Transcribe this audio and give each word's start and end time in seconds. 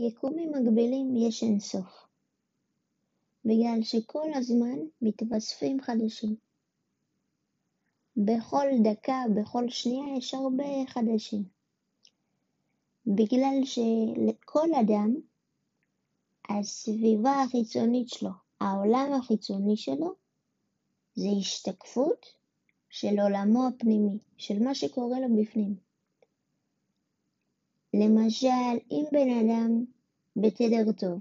יקומים 0.00 0.52
מקבילים 0.52 1.16
יש 1.16 1.42
אינסוף, 1.42 2.06
בגלל 3.44 3.82
שכל 3.82 4.34
הזמן 4.34 4.78
מתווספים 5.02 5.80
חדשים. 5.80 6.36
בכל 8.16 8.66
דקה, 8.84 9.22
בכל 9.36 9.68
שנייה 9.68 10.16
יש 10.16 10.34
הרבה 10.34 10.64
חדשים. 10.86 11.44
בגלל 13.06 13.64
שלכל 13.64 14.68
אדם 14.80 15.14
הסביבה 16.48 17.42
החיצונית 17.42 18.08
שלו, 18.08 18.30
העולם 18.60 19.12
החיצוני 19.18 19.76
שלו, 19.76 20.14
זה 21.14 21.28
השתקפות 21.38 22.26
של 22.90 23.20
עולמו 23.20 23.68
הפנימי, 23.68 24.18
של 24.36 24.62
מה 24.62 24.74
שקורה 24.74 25.20
לו 25.20 25.42
בפנים. 25.42 25.89
למשל, 27.94 28.76
אם 28.90 29.04
בן 29.12 29.28
אדם 29.30 29.84
בתדר 30.36 30.92
טוב, 30.92 31.20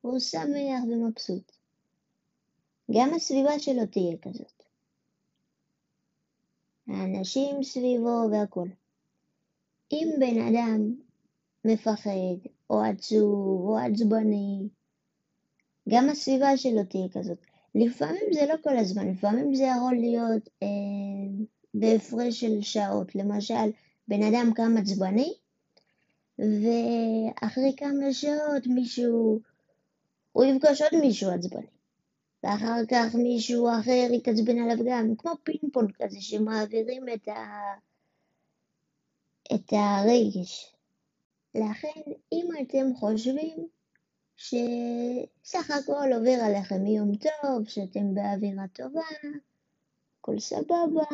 הוא 0.00 0.18
שמח 0.18 0.84
ומבסוט, 0.88 1.52
גם 2.96 3.14
הסביבה 3.14 3.58
שלו 3.58 3.86
תהיה 3.86 4.16
כזאת. 4.22 4.62
האנשים 6.88 7.62
סביבו 7.62 8.28
והכל. 8.32 8.68
אם 9.92 10.08
בן 10.20 10.40
אדם 10.40 10.94
מפחד, 11.64 12.50
או 12.70 12.82
עצוב, 12.82 13.68
או 13.68 13.78
עצבני, 13.78 14.68
גם 15.88 16.08
הסביבה 16.08 16.56
שלו 16.56 16.84
תהיה 16.84 17.08
כזאת. 17.12 17.38
לפעמים 17.74 18.22
זה 18.32 18.46
לא 18.46 18.54
כל 18.62 18.76
הזמן, 18.76 19.08
לפעמים 19.08 19.54
זה 19.54 19.64
יכול 19.64 19.94
להיות 19.94 20.48
אה, 20.62 20.68
בהפרש 21.74 22.40
של 22.40 22.62
שעות. 22.62 23.14
למשל, 23.14 23.70
בן 24.08 24.22
אדם 24.22 24.52
קם 24.54 24.74
עצבני, 24.78 25.34
ואחרי 26.40 27.74
כמה 27.76 28.12
שעות 28.12 28.66
מישהו, 28.66 29.40
הוא 30.32 30.44
יפגוש 30.44 30.82
עוד 30.82 31.00
מישהו 31.00 31.30
עצבני. 31.30 31.66
ואחר 32.42 32.80
כך 32.90 33.14
מישהו 33.14 33.68
אחר 33.80 34.08
יתעצבן 34.12 34.58
עליו 34.58 34.84
גם, 34.86 35.16
כמו 35.18 35.32
פינג 35.44 35.72
פונג 35.72 35.92
כזה, 36.02 36.20
שמעבירים 36.20 37.08
את, 37.14 37.28
ה... 37.28 37.74
את 39.54 39.72
הרגש. 39.72 40.74
לכן, 41.54 42.00
אם 42.32 42.48
אתם 42.62 42.94
חושבים 42.94 43.68
שסך 44.36 45.70
הכל 45.70 46.12
עובר 46.14 46.38
עליכם 46.44 46.86
יום 46.86 47.12
טוב, 47.16 47.68
שאתם 47.68 48.14
באווירה 48.14 48.64
טובה, 48.72 49.00
הכל 50.18 50.38
סבבה, 50.38 51.04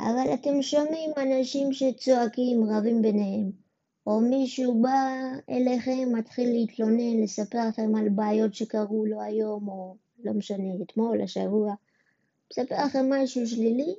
אבל 0.00 0.34
אתם 0.34 0.62
שומעים 0.62 1.10
אנשים 1.16 1.72
שצועקים, 1.72 2.64
רבים 2.70 3.02
ביניהם, 3.02 3.61
או 4.06 4.20
מישהו 4.20 4.82
בא 4.82 5.18
אליכם, 5.50 6.08
מתחיל 6.12 6.48
להתלונן, 6.52 7.22
לספר 7.22 7.68
לכם 7.68 7.94
על 7.94 8.08
בעיות 8.08 8.54
שקרו 8.54 9.06
לו 9.06 9.20
היום, 9.20 9.68
או 9.68 9.96
לא 10.24 10.32
משנה, 10.32 10.68
אתמול, 10.82 11.22
השבוע, 11.22 11.74
מספר 12.50 12.84
לכם 12.84 13.12
משהו 13.12 13.46
שלילי, 13.46 13.94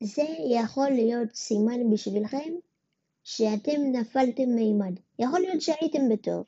זה 0.00 0.24
יכול 0.48 0.88
להיות 0.90 1.34
סימן 1.34 1.90
בשבילכם 1.90 2.52
שאתם 3.24 3.82
נפלתם 3.92 4.48
מימד. 4.48 4.94
יכול 5.18 5.40
להיות 5.40 5.62
שהייתם 5.62 6.08
בטוב, 6.08 6.44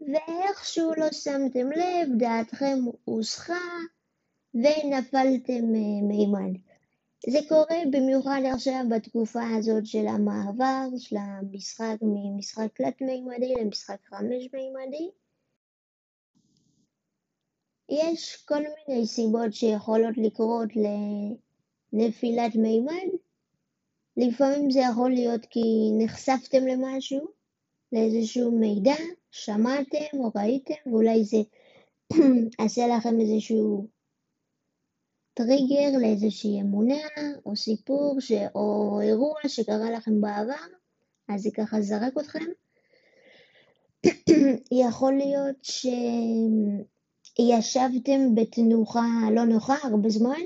ואיכשהו 0.00 0.92
לא 0.96 1.12
שמתם 1.12 1.70
לב, 1.70 2.08
דעתכם 2.18 2.78
הוסחה 3.04 3.54
ונפלתם 4.54 5.74
אה, 5.74 6.02
מימד. 6.02 6.56
זה 7.28 7.38
קורה 7.48 7.82
במיוחד 7.92 8.40
עכשיו 8.54 8.84
בתקופה 8.90 9.42
הזאת 9.58 9.86
של 9.86 10.06
המעבר, 10.06 10.88
של 10.98 11.16
המשחק 11.16 11.96
ממשחק 12.02 12.68
תלת-מימדי 12.74 13.54
למשחק 13.60 13.96
חמש-מימדי. 14.04 15.10
יש 17.88 18.44
כל 18.44 18.62
מיני 18.88 19.06
סיבות 19.06 19.54
שיכולות 19.54 20.14
לקרות 20.16 20.68
לנפילת 21.92 22.56
מימד. 22.56 23.08
לפעמים 24.16 24.70
זה 24.70 24.80
יכול 24.90 25.10
להיות 25.10 25.46
כי 25.50 25.60
נחשפתם 25.98 26.66
למשהו, 26.66 27.28
לאיזשהו 27.92 28.58
מידע, 28.58 28.94
שמעתם 29.30 30.18
או 30.18 30.30
ראיתם, 30.36 30.74
ואולי 30.86 31.24
זה 31.24 31.38
עשה 32.64 32.86
לכם 32.86 33.20
איזשהו 33.20 33.95
טריגר 35.36 35.98
לאיזושהי 36.00 36.60
אמונה 36.60 37.00
או 37.46 37.56
סיפור 37.56 38.20
ש... 38.20 38.32
או 38.54 38.98
אירוע 39.00 39.34
שקרה 39.48 39.90
לכם 39.90 40.20
בעבר, 40.20 40.54
אז 41.28 41.42
זה 41.42 41.50
ככה 41.54 41.80
זרק 41.80 42.12
אתכם. 42.20 42.44
יכול 44.86 45.12
להיות 45.12 45.56
שישבתם 47.38 48.34
בתנוחה 48.34 49.06
לא 49.34 49.44
נוחה 49.44 49.74
הרבה 49.82 50.08
זמן, 50.08 50.40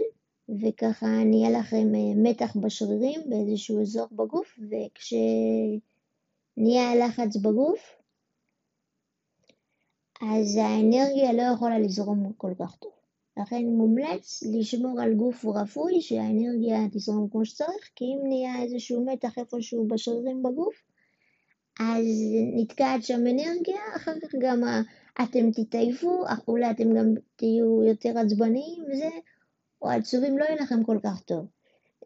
וככה 0.63 1.07
נהיה 1.07 1.51
לכם 1.51 1.95
אה, 1.95 2.15
מתח 2.17 2.57
בשרירים 2.57 3.21
באיזשהו 3.27 3.83
אזור 3.83 4.09
בגוף, 4.13 4.59
וכשנהיה 4.59 5.75
לחץ 7.07 7.37
בגוף, 7.37 7.97
אז 10.23 10.57
האנרגיה 10.57 11.33
לא 11.33 11.43
יכולה 11.55 11.79
לזרום 11.79 12.33
כל 12.37 12.53
כך 12.59 12.77
טוב. 12.77 13.00
לכן 13.37 13.65
מומלץ 13.65 14.43
לשמור 14.43 15.01
על 15.01 15.15
גוף 15.15 15.45
רפוי, 15.45 16.01
שהאנרגיה 16.01 16.89
תזרום 16.93 17.29
כמו 17.31 17.45
שצריך, 17.45 17.91
כי 17.97 18.05
אם 18.05 18.29
נהיה 18.29 18.63
איזשהו 18.63 19.05
מתח 19.07 19.39
איפשהו 19.39 19.89
בשרירים 19.89 20.43
בגוף, 20.43 20.83
אז 21.81 22.05
נתקעת 22.57 23.05
שם 23.05 23.21
אנרגיה, 23.21 23.81
אחר 23.97 24.21
כך 24.23 24.35
גם 24.41 24.63
אתם 25.23 25.51
תתעייפו, 25.51 26.25
אולי 26.49 26.71
אתם 26.71 26.95
גם 26.95 27.07
תהיו 27.37 27.85
יותר 27.85 28.19
עצבניים 28.19 28.85
וזה, 28.93 29.09
או 29.83 29.89
עצובים, 29.91 30.39
לא 30.39 30.45
יהיה 30.45 30.63
לכם 30.63 30.85
כל 30.85 30.99
כך 31.03 31.21
טוב. 31.21 31.47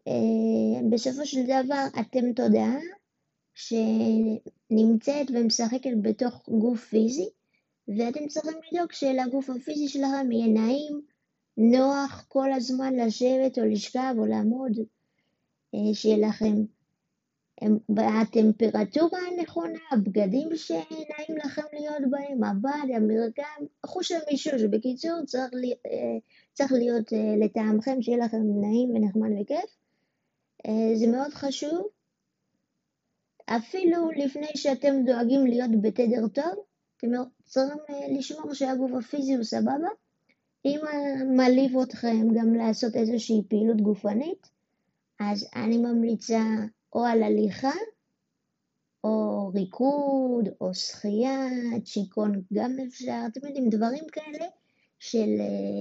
אה, 0.07 0.81
בסופו 0.91 1.25
של 1.25 1.43
דבר 1.43 1.85
אתם 1.99 2.33
תודעה 2.33 2.77
שנמצאת 3.53 5.27
ומשחקת 5.33 5.91
בתוך 6.01 6.49
גוף 6.49 6.85
פיזי, 6.85 7.29
ואתם 7.87 8.27
צריכים 8.27 8.57
לדאוג 8.71 8.91
שלגוף 8.91 9.49
הפיזי 9.49 9.87
שלכם 9.87 10.31
יהיה 10.31 10.47
נעים, 10.47 11.01
נוח 11.57 12.25
כל 12.27 12.51
הזמן 12.51 12.95
לשבת 12.95 13.59
או 13.59 13.65
לשכב 13.65 14.15
או 14.17 14.25
לעמוד, 14.25 14.71
אה, 15.75 15.93
שיהיה 15.93 16.27
לכם 16.27 16.55
בטמפרטורה 17.89 19.19
הנכונה, 19.31 19.79
הבגדים 19.91 20.49
שנעים 20.55 21.37
לכם 21.45 21.61
להיות 21.73 22.09
בהם, 22.09 22.43
הבד, 22.43 22.89
המרקם, 22.95 23.65
חוש 23.85 24.11
המישוש. 24.11 24.61
בקיצור, 24.61 25.25
צריך, 25.25 25.53
אה, 25.85 26.17
צריך 26.53 26.71
להיות 26.71 27.13
אה, 27.13 27.35
לטעמכם 27.45 28.01
שיהיה 28.01 28.25
לכם 28.25 28.41
נעים 28.61 28.89
ונחמד 28.89 29.29
וכיף. 29.41 29.77
זה 30.95 31.07
מאוד 31.07 31.33
חשוב. 31.33 31.87
אפילו 33.45 34.11
לפני 34.11 34.47
שאתם 34.55 34.93
דואגים 35.05 35.47
להיות 35.47 35.81
בתדר 35.81 36.27
טוב, 36.27 36.65
אתם 36.97 37.07
צריכים 37.45 37.77
לשמור 38.17 38.53
שהגוף 38.53 38.91
הפיזי 38.99 39.33
הוא 39.33 39.43
סבבה. 39.43 39.87
אם 40.65 40.79
מעליב 41.35 41.77
אתכם 41.77 42.27
גם 42.35 42.53
לעשות 42.53 42.95
איזושהי 42.95 43.41
פעילות 43.49 43.81
גופנית, 43.81 44.49
אז 45.19 45.47
אני 45.55 45.77
ממליצה 45.77 46.43
או 46.93 47.05
על 47.05 47.23
הליכה, 47.23 47.71
או 49.03 49.47
ריקוד, 49.55 50.49
או 50.61 50.73
שחייה, 50.73 51.47
צ'יקון 51.83 52.41
גם 52.53 52.75
אפשר, 52.87 53.21
אתם 53.27 53.47
יודעים, 53.47 53.69
דברים 53.69 54.03
כאלה 54.11 54.45
של, 54.99 55.29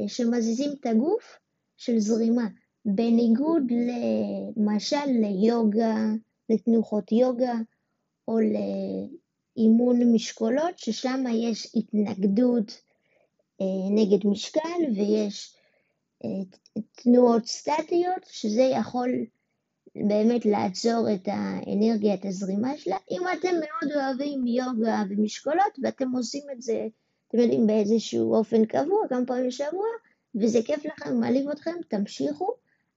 שמזיזים 0.07 0.71
את 0.81 0.87
הגוף, 0.87 1.39
של 1.77 1.99
זרימה. 1.99 2.47
בניגוד 2.85 3.63
למשל 4.57 5.07
ליוגה, 5.07 5.97
לתנוחות 6.49 7.13
יוגה, 7.13 7.55
או 8.29 8.39
לאימון 9.57 10.13
משקולות, 10.15 10.79
ששם 10.79 11.25
יש 11.33 11.73
התנגדות 11.75 12.71
אה, 12.71 12.94
נגד 13.91 14.27
משקל 14.27 14.81
ויש 14.97 15.57
אה, 16.25 16.29
תנועות 16.93 17.47
סטטיות, 17.47 18.25
שזה 18.31 18.63
יכול 18.63 19.11
באמת 19.97 20.47
לעצור 20.47 21.07
את 21.15 21.29
האנרגיה, 21.33 22.15
את 22.15 22.25
הזרימה 22.25 22.79
שלה. 22.79 22.97
אם 23.11 23.21
אתם 23.39 23.49
מאוד 23.49 23.93
אוהבים 23.97 24.47
יוגה 24.47 25.03
ומשקולות 25.11 25.79
ואתם 25.83 26.11
עושים 26.11 26.43
את 26.53 26.63
זה, 26.63 26.87
אתם 27.29 27.39
יודעים, 27.39 27.67
באיזשהו 27.67 28.35
אופן 28.35 28.65
קבוע, 28.65 29.09
כמה 29.09 29.27
פעמים 29.27 29.47
בשבוע, 29.47 29.87
וזה 30.35 30.59
כיף 30.67 30.85
לכם, 30.85 31.21
מעליב 31.21 31.49
אתכם, 31.49 31.75
תמשיכו, 31.89 32.55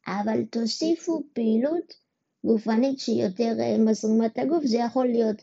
אבל 0.08 0.44
תוסיפו 0.44 1.24
פעילות 1.34 1.94
גופנית 2.46 3.00
שהיא 3.00 3.24
יותר 3.24 3.56
אה, 3.60 3.78
מזרימה 3.78 4.26
את 4.26 4.40
הגוף, 4.40 4.64
זה 4.64 4.78
יכול 4.78 5.08
להיות 5.08 5.42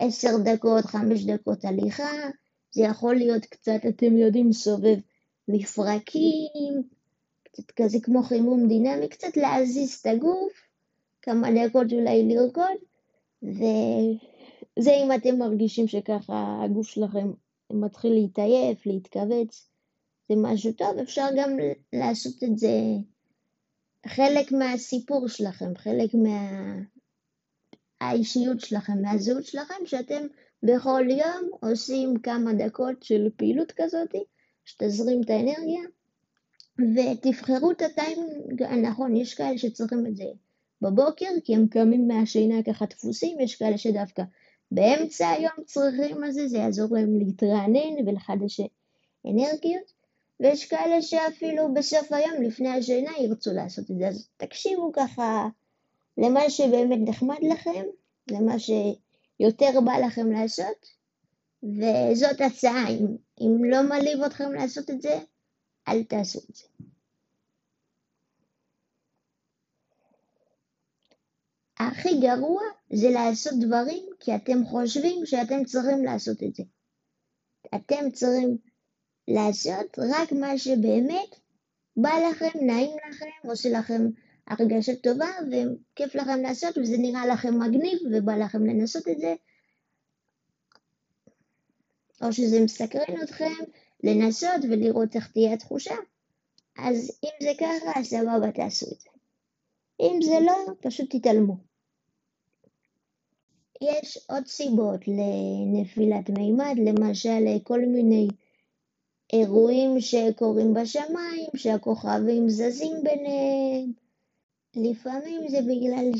עשר 0.00 0.30
דקות, 0.44 0.84
חמש 0.84 1.24
דקות 1.24 1.64
הליכה, 1.64 2.10
זה 2.74 2.82
יכול 2.82 3.14
להיות 3.14 3.44
קצת, 3.44 3.80
אתם 3.88 4.16
יודעים, 4.16 4.52
סובב 4.52 4.96
מפרקים, 5.48 6.82
קצת 7.42 7.70
כזה 7.70 7.98
כמו 8.02 8.22
חימום 8.22 8.68
דינמי, 8.68 9.08
קצת 9.08 9.36
להזיז 9.36 9.94
את 10.00 10.06
הגוף, 10.06 10.52
כמה 11.22 11.48
דקות 11.50 11.92
אולי 11.92 12.28
לרקוד, 12.28 12.76
ו... 13.42 13.64
זה 14.78 14.90
אם 14.90 15.12
אתם 15.12 15.38
מרגישים 15.38 15.88
שככה 15.88 16.60
הגוף 16.64 16.86
שלכם 16.86 17.32
מתחיל 17.72 18.12
להתעייף, 18.12 18.86
להתכווץ, 18.86 19.68
זה 20.28 20.34
משהו 20.36 20.72
טוב, 20.72 20.98
אפשר 20.98 21.26
גם 21.36 21.50
לעשות 21.92 22.44
את 22.44 22.58
זה 22.58 22.78
חלק 24.06 24.52
מהסיפור 24.52 25.28
שלכם, 25.28 25.76
חלק 25.76 26.10
מהאישיות 28.00 28.60
שלכם, 28.60 29.02
מהזהות 29.02 29.44
שלכם, 29.44 29.86
שאתם 29.86 30.26
בכל 30.64 31.04
יום 31.10 31.50
עושים 31.60 32.18
כמה 32.18 32.52
דקות 32.52 33.02
של 33.02 33.28
פעילות 33.36 33.72
כזאת, 33.76 34.14
שתזרים 34.64 35.20
את 35.20 35.30
האנרגיה, 35.30 35.82
ותבחרו 36.78 37.70
את 37.70 37.82
הטיימינג 37.82 38.62
הנכון, 38.62 39.16
יש 39.16 39.34
כאלה 39.34 39.58
שצריכים 39.58 40.06
את 40.06 40.16
זה 40.16 40.24
בבוקר, 40.82 41.26
כי 41.44 41.54
הם 41.54 41.66
קמים 41.68 42.08
מהשינה 42.08 42.62
ככה 42.62 42.86
דפוסים, 42.86 43.40
יש 43.40 43.56
כאלה 43.56 43.78
שדווקא 43.78 44.22
באמצע 44.70 45.28
היום 45.28 45.64
צריכים 45.66 46.24
את 46.24 46.32
זה, 46.32 46.48
זה 46.48 46.58
יעזור 46.58 46.88
להם 46.96 47.18
להתרענן 47.18 48.06
ולחדש 48.06 48.60
אנרגיות, 49.26 49.92
ויש 50.40 50.66
כאלה 50.66 51.02
שאפילו 51.02 51.74
בסוף 51.74 52.12
היום 52.12 52.42
לפני 52.42 52.68
השינה 52.68 53.10
ירצו 53.20 53.52
לעשות 53.52 53.90
את 53.90 53.98
זה, 53.98 54.08
אז 54.08 54.28
תקשיבו 54.36 54.92
ככה 54.92 55.48
למה 56.18 56.50
שבאמת 56.50 56.98
נחמד 57.08 57.38
לכם, 57.52 57.82
למה 58.30 58.58
שיותר 59.38 59.80
בא 59.84 59.92
לכם 60.06 60.32
לעשות, 60.32 60.86
וזאת 61.62 62.40
הצעה, 62.40 62.88
אם, 62.88 63.06
אם 63.40 63.64
לא 63.70 63.82
מלהיב 63.82 64.22
אתכם 64.22 64.52
לעשות 64.52 64.90
את 64.90 65.02
זה, 65.02 65.18
אל 65.88 66.02
תעשו 66.02 66.40
את 66.50 66.54
זה. 66.54 66.64
הכי 71.78 72.20
גרוע 72.20 72.62
זה 72.92 73.10
לעשות 73.10 73.52
דברים 73.60 74.06
כי 74.20 74.34
אתם 74.34 74.64
חושבים 74.64 75.26
שאתם 75.26 75.64
צריכים 75.64 76.04
לעשות 76.04 76.42
את 76.42 76.54
זה. 76.54 76.62
אתם 77.74 78.10
צריכים 78.12 78.56
לעשות 79.28 79.98
רק 79.98 80.32
מה 80.32 80.58
שבאמת 80.58 81.40
בא 81.96 82.10
לכם, 82.30 82.58
נעים 82.66 82.96
לכם, 83.08 83.48
עושה 83.48 83.68
לכם 83.68 84.02
הרגשה 84.46 84.96
טובה 84.96 85.30
וכיף 85.50 86.14
לכם 86.14 86.42
לעשות 86.42 86.78
וזה 86.78 86.96
נראה 86.98 87.26
לכם 87.26 87.58
מגניב 87.58 87.98
ובא 88.12 88.36
לכם 88.36 88.66
לנסות 88.66 89.08
את 89.08 89.18
זה. 89.18 89.34
או 92.22 92.32
שזה 92.32 92.60
מסקרן 92.60 93.22
אתכם 93.22 93.64
לנסות 94.04 94.64
ולראות 94.70 95.16
איך 95.16 95.32
תהיה 95.32 95.52
התחושה. 95.52 95.94
אז 96.78 97.18
אם 97.24 97.30
זה 97.42 97.50
ככה, 97.60 98.04
סבבה, 98.04 98.52
תעשו 98.52 98.86
את 98.86 99.00
זה. 99.00 99.10
אם 100.00 100.22
זה 100.22 100.34
לא, 100.46 100.74
פשוט 100.80 101.16
תתעלמו. 101.16 101.56
יש 103.80 104.18
עוד 104.28 104.46
סיבות 104.46 105.00
לנפילת 105.08 106.30
מימד, 106.30 106.76
למשל 106.84 107.58
כל 107.62 107.80
מיני 107.80 108.28
אירועים 109.32 110.00
שקורים 110.00 110.74
בשמיים, 110.74 111.50
שהכוכבים 111.56 112.48
זזים 112.48 112.96
ביניהם. 113.02 114.03
לפעמים 114.76 115.48
זה 115.48 115.58
בגלל 115.62 116.10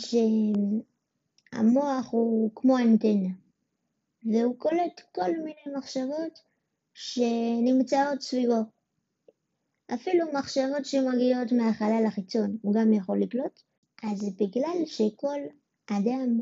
שהמוח 1.52 2.10
הוא 2.10 2.50
כמו 2.54 2.78
אנטנה, 2.78 3.34
והוא 4.22 4.58
קולט 4.58 5.00
כל 5.12 5.30
מיני 5.30 5.76
מחשבות 5.78 6.42
שנמצאות 6.94 8.20
סביבו. 8.20 8.62
אפילו 9.94 10.24
מחשבות 10.32 10.84
שמגיעות 10.84 11.52
מהחלל 11.52 12.04
החיצון 12.06 12.56
הוא 12.62 12.74
גם 12.74 12.92
יכול 12.92 13.22
לקלוט, 13.22 13.62
אז 14.02 14.34
בגלל 14.40 14.86
שכל 14.86 15.40
אדם 15.86 16.40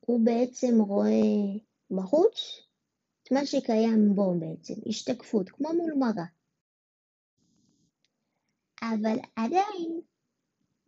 הוא 0.00 0.20
בעצם 0.24 0.80
רואה 0.80 1.10
בחוץ 1.90 2.60
את 3.22 3.32
מה 3.32 3.46
שקיים 3.46 4.14
בו 4.14 4.34
בעצם, 4.40 4.74
השתקפות, 4.86 5.50
כמו 5.50 5.68
מול 5.72 5.94
מראה. 5.94 6.24
אבל 8.82 9.16
עדיין 9.36 10.00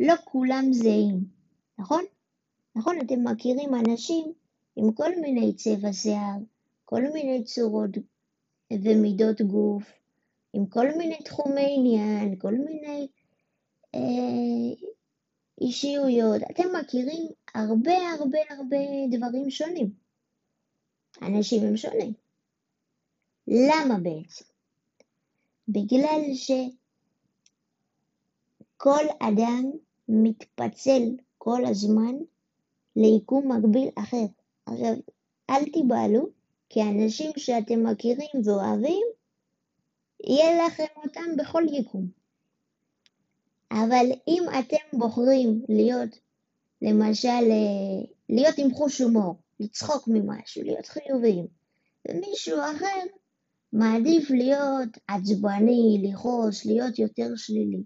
לא 0.00 0.14
כולם 0.24 0.72
זהים, 0.72 1.24
נכון? 1.78 2.04
נכון, 2.76 2.96
אתם 3.00 3.24
מכירים 3.24 3.74
אנשים 3.74 4.32
עם 4.76 4.92
כל 4.92 5.20
מיני 5.20 5.54
צבע 5.54 5.92
שיער, 5.92 6.38
כל 6.84 7.02
מיני 7.12 7.44
צורות 7.44 7.90
ומידות 8.72 9.40
גוף, 9.40 9.92
עם 10.52 10.66
כל 10.66 10.86
מיני 10.98 11.18
תחומי 11.24 11.74
עניין, 11.76 12.38
כל 12.38 12.54
מיני 12.54 13.08
אה, 13.94 14.00
אישיויות. 15.60 16.42
אתם 16.50 16.64
מכירים 16.80 17.26
הרבה 17.54 18.10
הרבה 18.18 18.38
הרבה 18.50 18.76
דברים 19.10 19.50
שונים. 19.50 19.90
אנשים 21.22 21.62
הם 21.62 21.76
שונים. 21.76 22.12
למה 23.48 23.98
בעצם? 23.98 24.44
בגלל 25.68 26.20
שכל 28.74 29.04
אדם 29.20 29.70
מתפצל 30.08 31.02
כל 31.38 31.64
הזמן 31.66 32.14
ליקום 32.96 33.52
מקביל 33.52 33.88
אחר. 33.94 34.26
עכשיו, 34.66 34.94
אל 35.50 35.64
תיבהלו, 35.72 36.28
כי 36.68 36.80
האנשים 36.80 37.30
שאתם 37.36 37.86
מכירים 37.86 38.30
ואוהבים, 38.44 39.06
יהיה 40.24 40.66
לכם 40.66 40.84
אותם 41.04 41.36
בכל 41.36 41.62
יקום. 41.72 42.08
אבל 43.70 44.06
אם 44.28 44.42
אתם 44.58 44.98
בוחרים 44.98 45.62
להיות, 45.68 46.18
למשל, 46.82 47.42
להיות 48.28 48.54
עם 48.58 48.74
חוש 48.74 49.00
הומור, 49.00 49.36
לצחוק 49.60 50.08
ממשהו, 50.08 50.62
להיות 50.62 50.86
חיוביים, 50.86 51.46
ומישהו 52.08 52.58
אחר 52.60 53.00
מעדיף 53.72 54.30
להיות 54.30 54.88
עצבני, 55.08 56.02
לכעוס, 56.02 56.64
להיות 56.64 56.98
יותר 56.98 57.36
שלילי. 57.36 57.82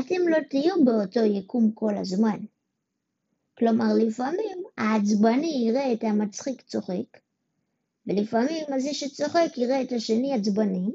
אתם 0.00 0.28
לא 0.28 0.38
תהיו 0.50 0.84
באותו 0.84 1.20
יקום 1.20 1.70
כל 1.74 1.96
הזמן. 1.96 2.38
כלומר, 3.58 3.86
לפעמים 3.98 4.62
העצבני 4.76 5.64
יראה 5.68 5.92
את 5.92 6.04
המצחיק 6.04 6.62
צוחק, 6.62 7.20
ולפעמים 8.06 8.64
הזה 8.68 8.94
שצוחק 8.94 9.52
יראה 9.56 9.82
את 9.82 9.92
השני 9.92 10.34
עצבני, 10.34 10.90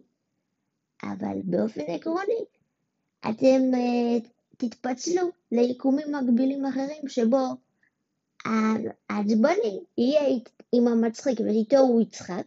אבל 1.03 1.41
באופן 1.43 1.81
עקרוני 1.87 2.45
אתם 3.29 3.61
uh, 3.73 4.27
תתפצלו 4.57 5.29
ליקומים 5.51 6.15
מקבילים 6.15 6.65
אחרים 6.65 7.07
שבו 7.07 7.47
העצבני 9.09 9.79
יהיה 9.97 10.39
עם 10.71 10.87
המצחיק 10.87 11.39
ואיתו 11.39 11.77
הוא 11.77 12.01
יצחק, 12.01 12.45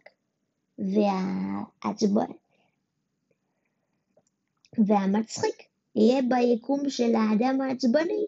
והעצבן 0.79 2.33
והמצחיק 4.79 5.64
יהיה 5.97 6.23
ביקום 6.23 6.91
של 6.91 7.15
האדם 7.15 7.61
העצבני 7.61 8.27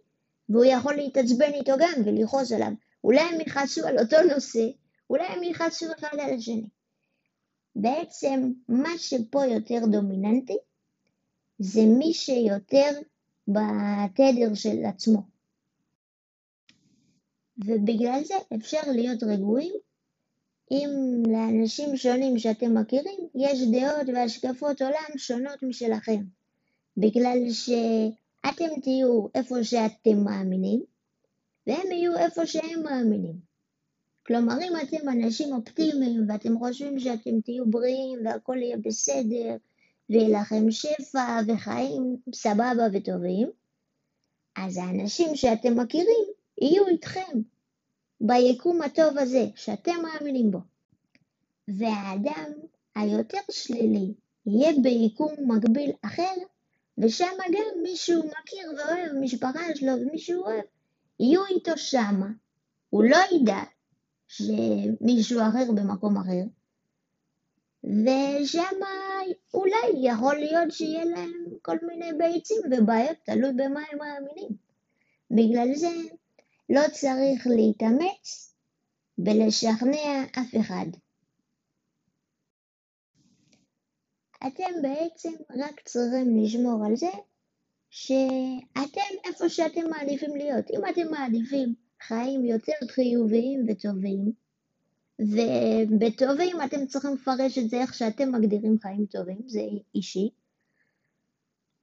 והוא 0.48 0.64
יכול 0.64 0.94
להתעצבן 0.94 1.52
איתו 1.54 1.72
גם 1.78 2.02
ולכעוס 2.04 2.52
עליו. 2.52 2.72
אולי 3.04 3.20
הם 3.20 3.40
יכעסו 3.40 3.86
על 3.86 3.98
אותו 3.98 4.16
נושא, 4.34 4.68
אולי 5.10 5.26
הם 5.26 5.42
יכעסו 5.42 5.86
אחד 5.98 6.18
על 6.20 6.34
השני. 6.34 6.68
בעצם 7.76 8.52
מה 8.68 8.98
שפה 8.98 9.46
יותר 9.46 9.86
דומיננטי 9.92 10.56
זה 11.58 11.80
מי 11.98 12.14
שיותר 12.14 13.00
בתדר 13.48 14.54
של 14.54 14.84
עצמו. 14.84 15.22
ובגלל 17.58 18.20
זה 18.24 18.34
אפשר 18.56 18.80
להיות 18.86 19.22
רגועים 19.22 19.74
אם 20.70 20.90
לאנשים 21.26 21.96
שונים 21.96 22.38
שאתם 22.38 22.78
מכירים 22.78 23.28
יש 23.34 23.60
דעות 23.72 24.08
והשקפות 24.14 24.82
עולם 24.82 25.18
שונות 25.18 25.62
משלכם. 25.62 26.35
בגלל 26.96 27.38
שאתם 27.50 28.80
תהיו 28.82 29.26
איפה 29.34 29.64
שאתם 29.64 30.24
מאמינים 30.24 30.82
והם 31.66 31.92
יהיו 31.92 32.16
איפה 32.16 32.46
שהם 32.46 32.82
מאמינים. 32.82 33.46
כלומר, 34.26 34.54
אם 34.62 34.72
אתם 34.82 35.08
אנשים 35.08 35.54
אופטימיים 35.54 36.26
ואתם 36.28 36.58
חושבים 36.58 36.98
שאתם 36.98 37.40
תהיו 37.40 37.70
בריאים 37.70 38.18
והכל 38.24 38.56
יהיה 38.60 38.76
בסדר 38.76 39.56
ויהיה 40.10 40.40
לכם 40.40 40.70
שפע 40.70 41.40
וחיים 41.46 42.16
סבבה 42.34 42.86
וטובים, 42.92 43.50
אז 44.56 44.76
האנשים 44.76 45.36
שאתם 45.36 45.80
מכירים 45.80 46.24
יהיו 46.60 46.86
איתכם 46.86 47.40
ביקום 48.20 48.82
הטוב 48.82 49.18
הזה 49.18 49.46
שאתם 49.56 49.92
מאמינים 50.02 50.50
בו. 50.50 50.58
והאדם 51.68 52.50
היותר 52.94 53.38
שלילי 53.50 54.14
יהיה 54.46 54.72
ביקום 54.82 55.34
מקביל 55.46 55.92
אחר, 56.02 56.34
ושם 56.98 57.32
גם 57.52 57.82
מישהו 57.82 58.22
מכיר 58.22 58.70
ואוהב, 58.76 59.12
משפחה 59.20 59.60
שלו 59.74 59.92
ומישהו 59.92 60.42
אוהב, 60.42 60.64
יהיו 61.20 61.46
איתו 61.46 61.72
שמה. 61.76 62.28
הוא 62.90 63.04
לא 63.04 63.18
ידע 63.32 63.62
שמישהו 64.28 65.40
אחר 65.40 65.72
במקום 65.72 66.16
אחר, 66.16 66.42
ושם 67.84 68.76
אולי 69.54 69.76
יכול 69.94 70.34
להיות 70.36 70.70
שיהיה 70.72 71.04
להם 71.04 71.32
כל 71.62 71.76
מיני 71.82 72.12
ביצים 72.18 72.62
ובעיות, 72.70 73.16
תלוי 73.24 73.52
במה 73.52 73.80
הם 73.92 73.98
מאמינים. 73.98 74.56
בגלל 75.30 75.74
זה 75.74 75.90
לא 76.70 76.80
צריך 76.92 77.46
להתאמץ 77.46 78.54
בלשכנע 79.18 80.24
אף 80.38 80.54
אחד. 80.60 80.86
אתם 84.46 84.82
בעצם 84.82 85.32
רק 85.50 85.80
צריכים 85.84 86.38
לשמור 86.44 86.86
על 86.86 86.96
זה 86.96 87.10
שאתם 87.90 89.16
איפה 89.24 89.48
שאתם 89.48 89.90
מעדיפים 89.90 90.36
להיות. 90.36 90.70
אם 90.70 90.80
אתם 90.90 91.10
מעדיפים 91.10 91.74
חיים 92.02 92.44
יותר 92.44 92.72
חיוביים 92.90 93.66
וטובים, 93.68 94.32
ובטובים 95.18 96.56
אתם 96.64 96.86
צריכים 96.86 97.14
לפרש 97.14 97.58
את 97.58 97.70
זה 97.70 97.80
איך 97.80 97.94
שאתם 97.94 98.32
מגדירים 98.34 98.78
חיים 98.82 99.06
טובים, 99.06 99.38
זה 99.46 99.60
אישי, 99.94 100.30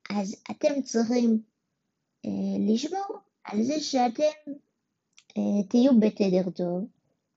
אז 0.09 0.35
אתם 0.51 0.81
צריכים 0.81 1.41
אה, 2.25 2.73
לשמור 2.73 3.17
על 3.43 3.63
זה 3.63 3.79
שאתם 3.79 4.51
אה, 5.37 5.63
תהיו 5.69 5.99
בתדר 5.99 6.49
טוב, 6.49 6.85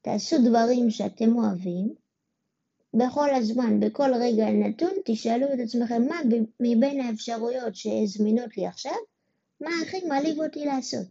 תעשו 0.02 0.36
דברים 0.48 0.90
שאתם 0.90 1.36
אוהבים, 1.36 1.94
בכל 2.96 3.34
הזמן, 3.34 3.80
בכל 3.80 4.10
רגע 4.20 4.50
נתון, 4.50 4.92
תשאלו 5.04 5.46
את 5.54 5.58
עצמכם 5.64 6.02
מה 6.08 6.20
מבין 6.60 7.00
האפשרויות 7.00 7.76
שזמינות 7.76 8.56
לי 8.56 8.66
עכשיו, 8.66 8.96
מה 9.60 9.70
הכי 9.82 10.06
מעליב 10.06 10.40
אותי 10.40 10.64
לעשות. 10.64 11.06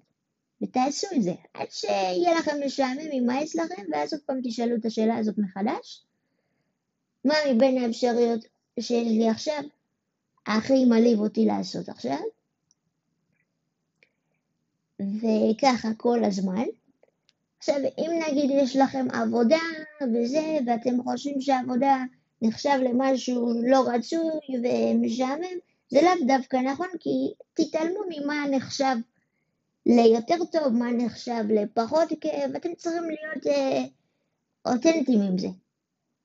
ותעשו 0.62 1.08
את 1.16 1.24
זה, 1.24 1.34
עד 1.54 1.68
שיהיה 1.70 2.40
לכם 2.40 2.56
משעמם, 2.66 3.12
יימאס 3.12 3.56
לכם, 3.56 3.84
ואז 3.92 4.14
עוד 4.14 4.22
פעם 4.26 4.40
תשאלו 4.44 4.76
את 4.76 4.86
השאלה 4.86 5.18
הזאת 5.18 5.38
מחדש. 5.38 6.06
מה 7.26 7.34
מבין 7.52 7.84
האפשרויות 7.84 8.46
שיש 8.80 9.08
לי 9.08 9.30
עכשיו, 9.30 9.64
הכי 10.48 10.86
מעליב 10.86 11.20
אותי 11.20 11.46
לעשות 11.46 11.90
עכשיו? 11.90 12.20
וככה 15.00 15.90
כל 15.98 16.24
הזמן. 16.24 16.64
עכשיו, 17.58 17.76
אם 17.98 18.12
נגיד 18.28 18.50
יש 18.54 18.76
לכם 18.76 19.08
עבודה 19.14 19.60
וזה, 20.04 20.58
ואתם 20.68 21.04
חושבים 21.04 21.42
שהעבודה 21.42 22.04
נחשב 22.42 22.80
למשהו 22.84 23.54
לא 23.64 23.84
רצוי 23.88 24.22
ומשעמם, 24.64 25.58
זה 25.90 26.02
לאו 26.02 26.28
דווקא 26.28 26.58
נכון, 26.58 26.88
כי 27.00 27.34
תתעלמו 27.54 28.00
ממה 28.10 28.44
נחשב 28.52 28.96
ליותר 29.86 30.46
טוב, 30.52 30.74
מה 30.74 30.92
נחשב 30.92 31.44
לפחות 31.50 32.10
כאב, 32.22 32.56
אתם 32.56 32.76
צריכים 32.78 33.04
להיות 33.04 33.48
אה, 33.48 33.84
אותנטיים 34.66 35.22
עם 35.22 35.38
זה. 35.38 35.48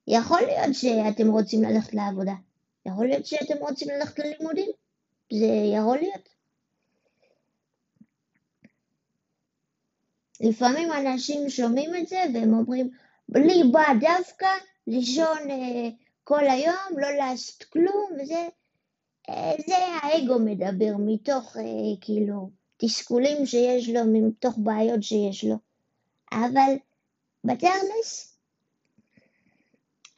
יכול 0.06 0.40
להיות 0.40 0.74
שאתם 0.74 1.30
רוצים 1.30 1.62
ללכת 1.62 1.94
לעבודה, 1.94 2.34
יכול 2.86 3.06
להיות 3.06 3.26
שאתם 3.26 3.56
רוצים 3.60 3.88
ללכת 3.88 4.18
ללימודים, 4.18 4.70
זה 5.32 5.46
יכול 5.76 5.98
להיות. 5.98 6.28
לפעמים 10.40 10.88
אנשים 10.92 11.48
שומעים 11.50 11.90
את 11.96 12.06
זה 12.06 12.22
והם 12.34 12.54
אומרים, 12.54 12.90
לי 13.34 13.62
בא 13.72 13.86
דווקא 14.00 14.48
לישון 14.86 15.50
אה, 15.50 15.88
כל 16.24 16.46
היום, 16.46 16.98
לא 16.98 17.10
לעשות 17.10 17.62
כלום, 17.62 18.10
וזה 18.22 18.48
אה, 19.28 19.52
זה 19.66 19.76
האגו 19.76 20.38
מדבר 20.38 20.92
מתוך 20.98 21.56
אה, 21.56 21.62
כאילו 22.00 22.50
תסכולים 22.76 23.46
שיש 23.46 23.88
לו, 23.88 24.00
מתוך 24.12 24.54
בעיות 24.58 25.02
שיש 25.02 25.44
לו. 25.44 25.56
אבל 26.32 26.74
בתכלס, 27.44 28.38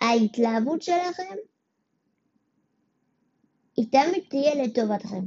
ההתלהבות 0.00 0.82
שלכם 0.82 1.34
היא 3.76 3.86
תמיד 3.90 4.24
תהיה 4.28 4.54
לטובתכם. 4.64 5.24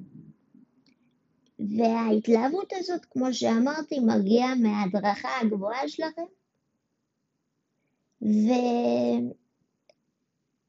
וההתלהבות 1.59 2.73
הזאת, 2.73 3.05
כמו 3.05 3.33
שאמרתי, 3.33 3.99
מגיעה 3.99 4.55
מההדרכה 4.55 5.29
הגבוהה 5.41 5.87
שלכם. 5.87 6.25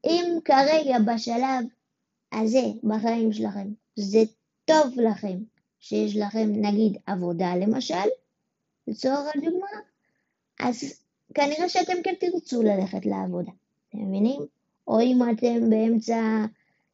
ואם 0.03 0.37
כרגע 0.45 0.97
בשלב 0.99 1.65
הזה 2.31 2.63
בחיים 2.83 3.33
שלכם 3.33 3.67
זה 3.95 4.19
טוב 4.65 4.99
לכם 4.99 5.37
שיש 5.79 6.15
לכם 6.15 6.49
נגיד 6.51 6.97
עבודה 7.05 7.55
למשל, 7.55 8.07
לצורך 8.87 9.35
הדוגמה, 9.35 9.67
אז 10.59 11.03
כנראה 11.33 11.69
שאתם 11.69 11.93
כן 12.03 12.13
תרצו 12.19 12.63
ללכת 12.63 13.05
לעבודה, 13.05 13.51
אתם 13.89 13.97
מבינים? 13.97 14.41
או 14.87 15.01
אם 15.01 15.19
אתם 15.31 15.69
באמצע 15.69 16.45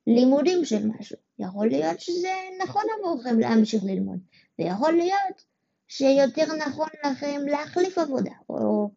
לימודים 0.07 0.65
של 0.65 0.87
משהו, 0.87 1.17
יכול 1.39 1.67
להיות 1.67 1.99
שזה 1.99 2.33
נכון 2.63 2.83
עבורכם 2.99 3.39
להמשיך 3.39 3.83
ללמוד, 3.83 4.19
ויכול 4.59 4.91
להיות 4.91 5.43
שיותר 5.87 6.55
נכון 6.67 6.89
לכם 7.05 7.41
להחליף 7.45 7.97
עבודה, 7.97 8.31
או 8.49 8.89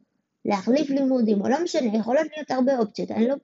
להחליף 0.46 0.90
לימודים, 0.90 1.40
או 1.40 1.48
לא 1.48 1.64
משנה, 1.64 1.96
יכולות 1.98 2.26
להיות 2.36 2.50
הרבה 2.50 2.78
אופציות. 2.78 3.10
אני, 3.10 3.28
לא, 3.28 3.34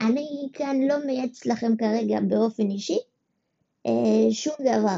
אני 0.00 0.48
כאן 0.52 0.80
לא 0.80 1.06
מייעץ 1.06 1.46
לכם 1.46 1.76
כרגע 1.76 2.20
באופן 2.20 2.70
אישי 2.70 2.98
אה, 3.86 4.32
שום 4.32 4.54
דבר, 4.60 4.96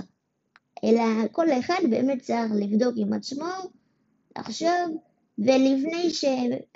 אלא 0.85 1.03
כל 1.33 1.47
אחד 1.53 1.83
באמת 1.91 2.23
צריך 2.23 2.53
לבדוק 2.55 2.95
עם 2.97 3.13
עצמו, 3.13 3.47
לחשוב, 4.39 4.99
ולפני 5.39 6.11
ש... 6.11 6.25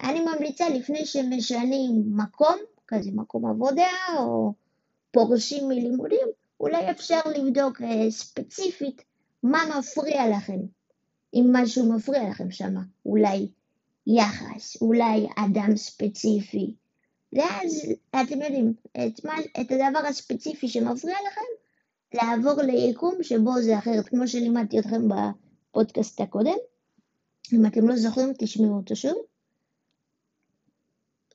אני 0.01 0.21
ממליצה 0.21 0.69
לפני 0.69 1.07
שמשנים 1.07 2.03
מקום, 2.17 2.57
כזה 2.89 3.11
מקום 3.15 3.47
עבודה, 3.47 3.89
או 4.19 4.53
פורשים 5.11 5.69
מלימודים, 5.69 6.27
אולי 6.61 6.91
אפשר 6.91 7.21
לבדוק 7.37 7.83
אה, 7.83 8.11
ספציפית 8.11 9.03
מה 9.43 9.63
מפריע 9.79 10.29
לכם, 10.37 10.59
אם 11.35 11.51
משהו 11.53 11.93
מפריע 11.93 12.29
לכם 12.31 12.51
שמה, 12.51 12.81
אולי 13.07 13.49
יחס, 14.07 14.83
אולי 14.83 15.27
אדם 15.37 15.77
ספציפי, 15.77 16.75
ואז 17.33 17.93
אתם 18.11 18.43
יודעים, 18.43 18.75
את, 18.93 19.25
מה, 19.25 19.35
את 19.61 19.71
הדבר 19.71 20.07
הספציפי 20.09 20.69
שמפריע 20.69 21.17
לכם, 21.27 21.41
לעבור 22.15 22.63
ליקום 22.63 23.23
שבו 23.23 23.63
זה 23.63 23.79
אחרת, 23.79 24.09
כמו 24.09 24.29
שלימדתי 24.29 24.79
אתכם 24.79 25.03
בפודקאסט 25.09 26.21
הקודם. 26.21 26.57
אם 27.53 27.67
אתם 27.67 27.89
לא 27.89 27.97
זוכרים, 27.97 28.33
תשמעו 28.39 28.77
אותו 28.77 28.97
שוב. 28.97 29.17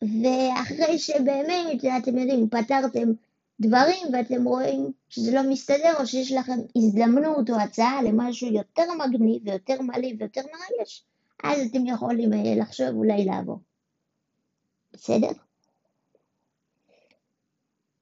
ואחרי 0.02 1.00
שבאמת, 1.00 1.86
אתם 1.98 2.18
יודעים, 2.18 2.50
פתרתם 2.50 3.12
דברים 3.60 4.08
ואתם 4.14 4.44
רואים 4.44 4.92
שזה 5.10 5.32
לא 5.32 5.50
מסתדר 5.50 5.94
או 6.00 6.08
שיש 6.08 6.32
לכם 6.32 6.60
הזדמנות 6.76 7.50
או 7.50 7.56
הצעה 7.56 8.04
למשהו 8.04 8.48
יותר 8.48 8.84
מגניב 8.94 9.42
ויותר 9.46 9.82
מעליב 9.82 10.16
ויותר 10.20 10.42
מרגש, 10.42 11.06
אז 11.44 11.68
אתם 11.70 11.86
יכולים 11.86 12.34
אה, 12.34 12.56
לחשוב 12.56 12.88
אולי 12.88 13.26
לעבור. 13.26 13.60
בסדר? 14.94 15.32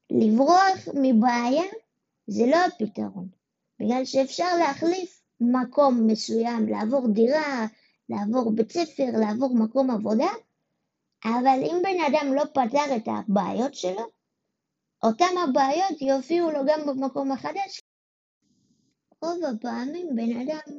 לברוח 0.09 0.87
מבעיה 0.93 1.63
זה 2.27 2.45
לא 2.47 2.57
הפתרון, 2.57 3.27
בגלל 3.79 4.05
שאפשר 4.05 4.57
להחליף 4.59 5.21
מקום 5.41 6.07
מסוים, 6.07 6.67
לעבור 6.67 7.07
דירה, 7.13 7.65
לעבור 8.09 8.51
בית 8.55 8.71
ספר, 8.71 9.05
לעבור 9.19 9.55
מקום 9.55 9.91
עבודה, 9.91 10.29
אבל 11.25 11.59
אם 11.61 11.75
בן 11.83 12.03
אדם 12.07 12.33
לא 12.33 12.43
פתר 12.45 12.95
את 12.95 13.07
הבעיות 13.07 13.73
שלו, 13.73 14.05
אותם 15.03 15.37
הבעיות 15.43 16.01
יופיעו 16.01 16.51
לו 16.51 16.59
גם 16.67 16.79
במקום 16.85 17.31
החדש. 17.31 17.81
רוב 19.21 19.43
הפעמים 19.43 20.07
בן 20.15 20.41
אדם 20.41 20.75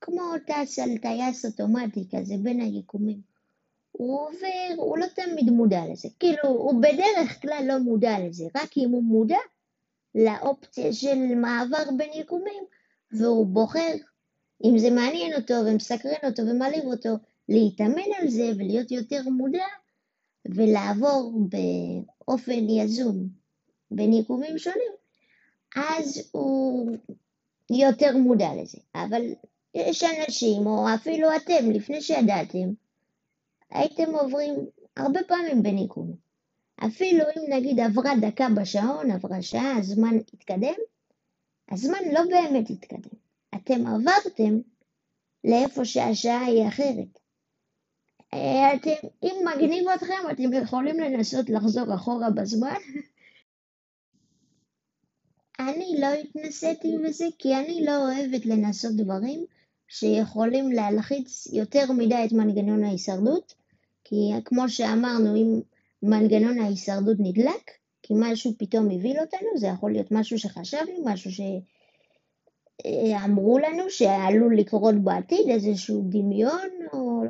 כמו 0.00 0.22
טס 0.46 0.78
על 0.78 0.98
טייס 0.98 1.44
אוטומטי 1.44 2.04
כזה 2.10 2.34
בין 2.42 2.60
היקומים. 2.60 3.20
הוא 3.92 4.20
עובר, 4.20 4.74
הוא 4.76 4.98
לא 4.98 5.06
תמיד 5.06 5.50
מודע 5.50 5.82
לזה. 5.92 6.08
כאילו, 6.18 6.48
הוא 6.48 6.82
בדרך 6.82 7.42
כלל 7.42 7.64
לא 7.66 7.78
מודע 7.78 8.18
לזה, 8.18 8.44
רק 8.54 8.76
אם 8.76 8.90
הוא 8.90 9.02
מודע 9.02 9.38
לאופציה 10.14 10.92
של 10.92 11.34
מעבר 11.34 11.90
בין 11.96 12.10
יקומים, 12.14 12.64
והוא 13.12 13.46
בוחר, 13.46 13.94
אם 14.64 14.78
זה 14.78 14.90
מעניין 14.90 15.34
אותו 15.34 15.54
ומסקרן 15.66 16.24
אותו 16.24 16.42
ומעליב 16.42 16.84
אותו, 16.84 17.10
להתאמן 17.48 18.12
על 18.20 18.28
זה 18.28 18.50
ולהיות 18.56 18.90
יותר 18.90 19.22
מודע 19.22 19.64
ולעבור 20.44 21.32
באופן 21.48 22.68
יזום 22.68 23.28
בין 23.90 24.12
יקומים 24.12 24.58
שונים, 24.58 24.92
אז 25.76 26.28
הוא 26.32 26.96
יותר 27.70 28.16
מודע 28.16 28.48
לזה. 28.62 28.78
אבל 28.94 29.22
יש 29.76 30.02
אנשים, 30.02 30.66
או 30.66 30.94
אפילו 30.94 31.28
אתם, 31.36 31.70
לפני 31.70 32.00
שידעתם, 32.00 32.72
הייתם 33.70 34.14
עוברים 34.14 34.54
הרבה 34.96 35.20
פעמים 35.28 35.78
יקומים. 35.78 36.16
אפילו 36.86 37.24
אם 37.36 37.52
נגיד 37.52 37.80
עברה 37.80 38.12
דקה 38.20 38.46
בשעון, 38.56 39.10
עברה 39.10 39.42
שעה, 39.42 39.76
הזמן 39.78 40.16
התקדם, 40.32 40.74
הזמן 41.70 41.98
לא 42.12 42.20
באמת 42.30 42.70
התקדם. 42.70 43.18
אתם 43.54 43.86
עברתם 43.86 44.60
לאיפה 45.44 45.84
שהשעה 45.84 46.44
היא 46.44 46.68
אחרת. 46.68 47.18
אתם, 48.28 49.08
אם 49.22 49.44
מגניב 49.54 49.88
אתכם, 49.88 50.30
אתם 50.32 50.52
יכולים 50.52 51.00
לנסות 51.00 51.50
לחזור 51.50 51.94
אחורה 51.94 52.30
בזמן 52.30 52.76
אני 55.58 55.96
לא 56.00 56.06
התנסיתי 56.06 56.98
בזה 57.04 57.26
כי 57.38 57.54
אני 57.54 57.84
לא 57.86 57.96
אוהבת 57.96 58.46
לנסות 58.46 58.92
דברים 58.96 59.46
שיכולים 59.88 60.72
להלחיץ 60.72 61.46
יותר 61.52 61.92
מדי 61.92 62.24
את 62.24 62.32
מנגנון 62.32 62.84
ההישרדות, 62.84 63.54
כי 64.04 64.32
כמו 64.44 64.68
שאמרנו, 64.68 65.36
אם 65.36 65.60
מנגנון 66.02 66.58
ההישרדות 66.58 67.16
נדלק, 67.20 67.70
כי 68.02 68.14
משהו 68.16 68.52
פתאום 68.58 68.90
הביא 68.90 69.20
אותנו, 69.20 69.48
זה 69.56 69.66
יכול 69.66 69.92
להיות 69.92 70.12
משהו 70.12 70.38
שחשבנו, 70.38 71.04
משהו 71.04 71.30
שאמרו 72.82 73.58
לנו 73.58 73.90
שעלול 73.90 74.56
לקרות 74.58 74.94
בעתיד, 74.94 75.48
איזשהו 75.48 76.02
דמיון, 76.08 76.70
או 76.92 77.22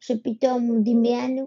שפתאום 0.00 0.82
דמיינו. 0.84 1.46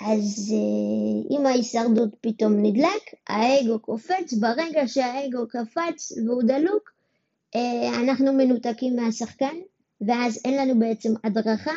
אז 0.00 0.54
אה, 0.54 1.36
אם 1.36 1.46
ההישרדות 1.46 2.10
פתאום 2.20 2.52
נדלק, 2.62 3.14
האגו 3.28 3.78
קופץ, 3.78 4.32
ברגע 4.40 4.88
שהאגו 4.88 5.48
קפץ 5.48 6.12
והוא 6.26 6.42
דלוק, 6.42 6.93
אנחנו 7.94 8.32
מנותקים 8.32 8.96
מהשחקן, 8.96 9.56
ואז 10.00 10.40
אין 10.44 10.56
לנו 10.56 10.80
בעצם 10.80 11.12
הדרכה 11.24 11.74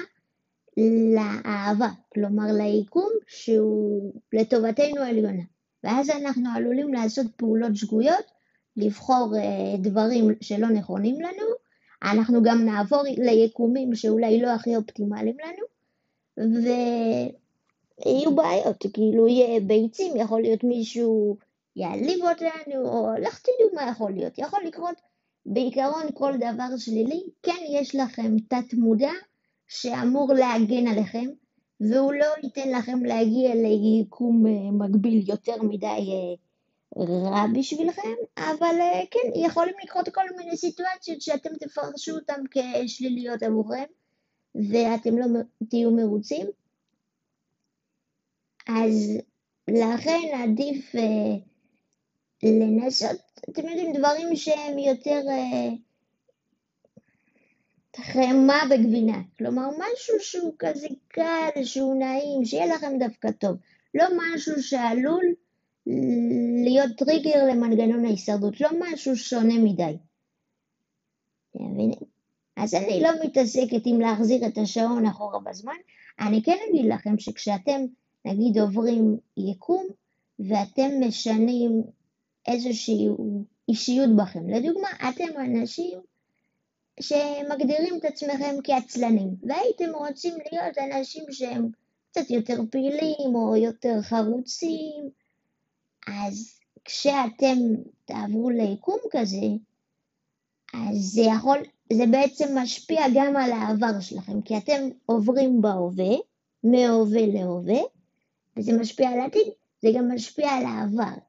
לאהבה, 1.15 1.89
כלומר 2.13 2.43
ליקום 2.53 3.10
שהוא 3.27 4.13
לטובתנו 4.34 5.01
העליונה. 5.01 5.43
ואז 5.84 6.10
אנחנו 6.10 6.50
עלולים 6.55 6.93
לעשות 6.93 7.25
פעולות 7.36 7.75
שגויות, 7.75 8.31
לבחור 8.77 9.34
אה, 9.38 9.77
דברים 9.77 10.29
שלא 10.41 10.67
נכונים 10.67 11.22
לנו, 11.22 11.46
אנחנו 12.03 12.43
גם 12.43 12.65
נעבור 12.65 13.03
ליקומים 13.17 13.96
שאולי 13.96 14.41
לא 14.41 14.48
הכי 14.48 14.75
אופטימליים 14.75 15.38
לנו, 15.39 15.65
ויהיו 18.05 18.36
בעיות, 18.36 18.86
כאילו 18.93 19.27
יהיה 19.27 19.60
ביצים, 19.60 20.15
יכול 20.15 20.41
להיות 20.41 20.63
מישהו 20.63 21.38
יעליב 21.75 22.19
אותנו, 22.24 22.89
או 22.89 23.13
לך 23.22 23.39
תדעו 23.39 23.69
מה 23.74 23.91
יכול 23.91 24.12
להיות, 24.12 24.39
יכול 24.39 24.60
לקרות 24.65 25.01
בעיקרון 25.48 26.04
כל 26.13 26.34
דבר 26.38 26.77
שלילי, 26.77 27.24
כן 27.44 27.63
יש 27.70 27.96
לכם 27.96 28.36
תת 28.50 28.74
מודע 28.74 29.12
שאמור 29.68 30.34
להגן 30.34 30.88
עליכם, 30.88 31.25
והוא 31.82 32.13
לא 32.13 32.25
ייתן 32.44 32.70
לכם 32.70 33.06
להגיע 33.06 33.56
ליקום 33.56 34.48
אה, 34.48 34.72
מקביל 34.72 35.30
יותר 35.30 35.63
מדי 35.63 35.86
אה, 35.88 36.36
רע 37.04 37.46
בשבילכם, 37.54 38.16
אבל 38.38 38.75
אה, 38.82 39.04
כן, 39.12 39.39
יכולים 39.46 39.75
לקרות 39.84 40.10
כל 40.10 40.25
מיני 40.38 40.58
סיטואציות 40.58 41.22
שאתם 41.22 41.50
תפרשו 41.60 42.16
אותן 42.16 42.42
כשליליות 42.51 43.44
עבורכם, 43.44 43.86
ואתם 44.56 45.18
לא 45.18 45.25
תהיו 45.70 45.92
מרוצים. 45.92 46.48
אז 48.68 49.18
לכן 49.68 50.22
עדיף 50.44 50.96
לנסות, 52.44 53.26
אתם 53.50 53.67
יודעים, 53.70 53.94
דברים 53.94 54.36
שהם 54.36 54.77
יותר 54.77 55.22
חמאה 57.96 58.63
וגבינה. 58.70 59.22
כלומר, 59.38 59.70
משהו 59.70 60.15
שהוא 60.20 60.53
כזה 60.60 60.88
קל, 61.08 61.63
שהוא 61.63 62.00
נעים, 62.00 62.46
שיהיה 62.46 62.75
לכם 62.75 62.98
דווקא 63.00 63.32
טוב. 63.32 63.58
לא 63.94 64.06
משהו 64.17 64.63
שעלול 64.63 65.25
להיות 66.63 66.91
טריגר 66.98 67.46
למנגנון 67.46 68.06
ההישרדות, 68.06 68.62
לא 68.62 68.70
משהו 68.79 69.15
שונה 69.15 69.53
מדי. 69.58 69.98
אז 72.56 72.74
אני 72.74 73.01
לא 73.01 73.10
מתעסקת 73.24 73.82
עם 73.86 74.00
להחזיר 74.00 74.48
את 74.48 74.58
השעון 74.58 75.06
אחורה 75.06 75.39
בזמן, 75.39 75.75
אני 76.20 76.44
כן 76.44 76.58
אגיד 76.70 76.86
לכם 76.86 77.20
שכשאתם 77.20 77.82
נגיד 78.25 78.58
עוברים 78.58 79.17
יקום 79.38 79.88
ואתם 80.39 80.89
משנים 81.08 81.84
איזושהי 82.48 83.08
אישיות 83.70 84.10
בכם, 84.16 84.50
לדוגמה, 84.50 84.89
אתם 85.10 85.39
אנשים 85.39 86.00
שמגדירים 87.00 87.98
את 87.98 88.06
עצמכם 88.06 88.56
כעצלנים, 88.63 89.36
והייתם 89.44 89.96
רוצים 89.96 90.34
להיות 90.51 90.77
אנשים 90.77 91.24
שהם 91.32 91.70
קצת 92.12 92.30
יותר 92.30 92.58
פעילים 92.72 93.36
או 93.36 93.56
יותר 93.56 94.01
חרוצים, 94.01 95.10
אז 96.08 96.60
כשאתם 96.86 97.58
תעברו 98.06 98.50
ליקום 98.50 98.98
כזה, 99.12 99.48
אז 100.74 100.98
זה 100.98 101.21
יכול, 101.21 101.58
זה 101.93 102.06
בעצם 102.12 102.58
משפיע 102.58 103.02
גם 103.15 103.36
על 103.36 103.52
העבר 103.52 104.00
שלכם, 104.00 104.41
כי 104.41 104.58
אתם 104.58 104.89
עוברים 105.06 105.62
בהווה, 105.62 106.15
מהווה 106.63 107.26
להווה, 107.26 107.80
וזה 108.58 108.78
משפיע 108.80 109.10
על 109.10 109.19
העתיד, 109.19 109.48
זה 109.82 109.89
גם 109.95 110.12
משפיע 110.12 110.50
על 110.50 110.65
העבר. 110.65 111.27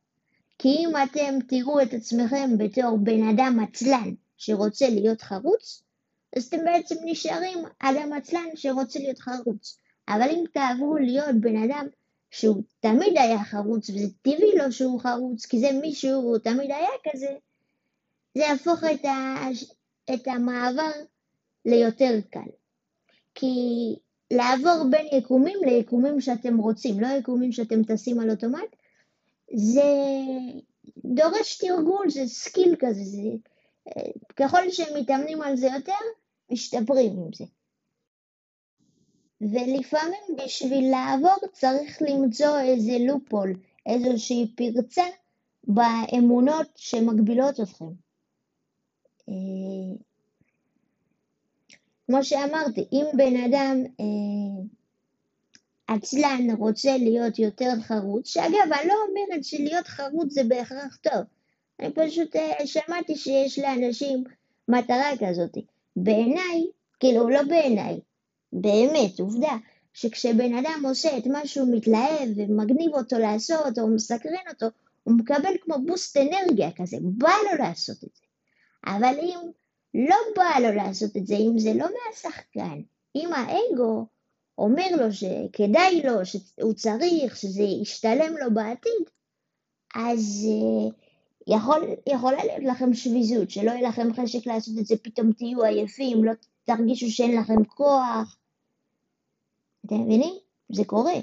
כי 0.59 0.69
אם 0.69 0.93
אתם 1.05 1.39
תראו 1.49 1.83
את 1.83 1.95
עצמכם 1.95 2.59
בתור 2.59 2.99
בן 3.03 3.29
אדם 3.29 3.61
עצלן, 3.61 4.15
שרוצה 4.37 4.89
להיות 4.89 5.23
חרוץ, 5.23 5.83
אז 6.37 6.45
אתם 6.45 6.65
בעצם 6.65 6.95
נשארים 7.05 7.59
אדם 7.79 8.13
עצלן 8.13 8.49
שרוצה 8.55 8.99
להיות 8.99 9.19
חרוץ. 9.19 9.79
אבל 10.09 10.29
אם 10.31 10.45
תעברו 10.53 10.97
להיות 10.97 11.37
בן 11.41 11.57
אדם 11.63 11.87
שהוא 12.31 12.63
תמיד 12.81 13.19
היה 13.19 13.45
חרוץ, 13.45 13.91
וזה 13.91 14.09
טבעי 14.23 14.57
לו 14.59 14.73
שהוא 14.73 15.01
חרוץ, 15.01 15.47
כי 15.47 15.61
זה 15.61 15.69
מישהו 15.81 16.39
תמיד 16.39 16.71
היה 16.71 16.89
כזה, 17.11 17.37
זה 18.35 18.43
יהפוך 18.43 18.85
את, 18.85 19.05
ה... 19.05 19.37
את 20.15 20.29
המעבר 20.29 20.91
ליותר 21.65 22.19
קל. 22.31 22.51
כי 23.35 23.47
לעבור 24.31 24.85
בין 24.91 25.07
יקומים 25.13 25.59
ליקומים 25.67 26.21
שאתם 26.21 26.57
רוצים, 26.57 27.01
לא 27.01 27.07
יקומים 27.07 27.53
שאתם 27.53 27.85
טסים 27.85 28.21
על 28.21 28.31
אוטומט, 28.31 28.77
זה 29.55 29.91
דורש 31.05 31.59
תרגול, 31.59 32.11
זה 32.11 32.27
skill 32.27 32.77
כזה, 32.79 33.05
זה 33.05 33.23
ככל 34.37 34.71
שהם 34.71 34.97
מתאמנים 35.01 35.43
על 35.43 35.57
זה 35.57 35.67
יותר, 35.67 35.93
משתפרים 36.51 37.13
עם 37.13 37.33
זה. 37.35 37.45
ולפעמים 39.41 40.37
בשביל 40.45 40.91
לעבור 40.91 41.49
צריך 41.53 42.03
למצוא 42.03 42.61
איזה 42.61 42.97
loophole, 43.07 43.55
איזושהי 43.87 44.55
פרצה 44.57 45.05
באמונות 45.65 46.67
שמגבילות 46.77 47.61
אתכם. 47.61 47.93
אה, 49.29 49.35
כמו 52.07 52.25
שאמרתי, 52.25 52.89
אם 52.93 53.05
בן 53.17 53.37
אדם 53.37 53.85
אה, 54.01 54.65
עצלן 55.89 56.51
רוצה 56.59 56.97
להיות 56.97 57.39
יותר 57.39 57.71
חרוץ, 57.83 58.29
שאגב, 58.29 58.73
אני 58.81 58.89
לא 58.89 58.95
אומרת 59.09 59.45
שלהיות 59.45 59.87
חרוץ 59.87 60.33
זה 60.33 60.45
בהכרח 60.45 60.97
טוב, 60.97 61.23
אני 61.81 61.93
פשוט 61.95 62.37
אה, 62.37 62.67
שמעתי 62.67 63.17
שיש 63.17 63.59
לאנשים 63.59 64.25
מטרה 64.69 65.11
כזאת. 65.21 65.57
בעיניי, 65.97 66.67
כאילו 67.01 67.29
לא 67.31 67.43
בעיניי, 67.43 68.01
באמת, 68.53 69.21
עובדה, 69.21 69.57
שכשבן 69.93 70.55
אדם 70.55 70.83
עושה 70.85 71.19
את 71.19 71.27
מה 71.27 71.47
שהוא 71.47 71.77
מתלהב 71.77 72.29
ומגניב 72.37 72.95
אותו 72.95 73.19
לעשות 73.19 73.79
או 73.79 73.89
מסקרן 73.89 74.49
אותו, 74.49 74.67
הוא 75.05 75.15
מקבל 75.19 75.53
כמו 75.61 75.75
בוסט 75.87 76.17
אנרגיה 76.17 76.71
כזה, 76.77 76.97
בא 77.01 77.33
לו 77.51 77.59
לעשות 77.59 78.05
את 78.05 78.11
זה. 78.15 78.23
אבל 78.87 79.15
אם 79.19 79.39
לא 79.95 80.17
בא 80.37 80.59
לו 80.61 80.75
לעשות 80.75 81.17
את 81.17 81.27
זה, 81.27 81.35
אם 81.35 81.59
זה 81.59 81.75
לא 81.75 81.87
מהשחקן, 81.87 82.81
אם 83.17 83.29
האגו 83.33 84.07
אומר 84.59 84.87
לו 84.97 85.13
שכדאי 85.13 86.03
לו, 86.05 86.27
שהוא 86.27 86.73
צריך, 86.73 87.37
שזה 87.37 87.63
ישתלם 87.63 88.37
לו 88.37 88.55
בעתיד, 88.55 89.03
אז 89.95 90.47
uh, 90.47 90.93
יכול, 91.47 91.89
יכולה 92.07 92.45
להיות 92.45 92.65
לכם 92.65 92.95
שביזות, 92.95 93.51
שלא 93.51 93.71
יהיה 93.71 93.89
לכם 93.89 94.13
חשק 94.13 94.47
לעשות 94.47 94.75
את 94.79 94.87
זה, 94.87 94.97
פתאום 95.03 95.33
תהיו 95.33 95.65
עייפים, 95.65 96.25
לא 96.25 96.33
תרגישו 96.65 97.11
שאין 97.11 97.41
לכם 97.41 97.65
כוח. 97.65 98.37
אתם 99.87 100.01
מבינים? 100.01 100.35
זה 100.73 100.85
קורה. 100.85 101.21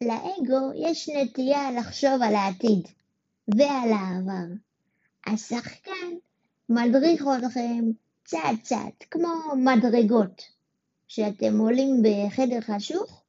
לאגו 0.00 0.72
יש 0.74 1.08
נטייה 1.08 1.72
לחשוב 1.72 2.22
על 2.22 2.34
העתיד 2.34 2.88
ועל 3.48 3.92
העבר. 3.92 4.54
השחקן 5.26 6.16
מדריך 6.68 7.24
אתכם 7.38 7.84
צעד 8.24 8.56
צעד, 8.62 8.92
כמו 9.10 9.28
מדרגות. 9.56 10.59
כשאתם 11.10 11.58
עולים 11.58 12.02
בחדר 12.02 12.60
חשוך, 12.60 13.22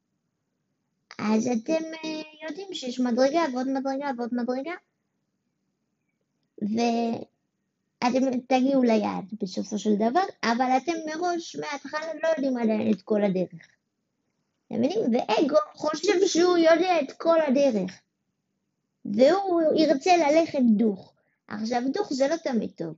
אז 1.18 1.48
אתם 1.48 1.84
אה, 2.04 2.22
יודעים 2.50 2.74
שיש 2.74 3.00
מדרגה 3.00 3.42
ועוד 3.54 3.68
מדרגה 3.68 4.12
ועוד 4.18 4.30
מדרגה, 4.34 4.74
ואתם 6.62 8.40
תגיעו 8.48 8.84
ליעד 8.84 9.26
בסופו 9.42 9.80
של 9.80 9.96
דבר, 9.96 10.24
אבל 10.44 10.78
אתם 10.78 10.92
מראש 11.06 11.56
מההתחלה 11.56 12.14
לא 12.24 12.28
יודעים 12.28 12.58
עדיין 12.58 12.92
את 12.92 13.02
כל 13.02 13.24
הדרך. 13.24 13.68
אתם 14.68 14.76
מבינים? 14.76 15.00
ואגו 15.00 15.58
חושב 15.74 16.28
שהוא 16.28 16.58
יודע 16.58 17.02
את 17.02 17.12
כל 17.12 17.42
הדרך, 17.48 18.02
והוא 19.06 19.62
ירצה 19.76 20.12
ללכת 20.18 20.62
דוך. 20.78 21.14
עכשיו 21.48 21.82
דוך 21.94 22.14
זה 22.14 22.28
לא 22.28 22.36
תמיד 22.36 22.72
טוב. 22.76 22.96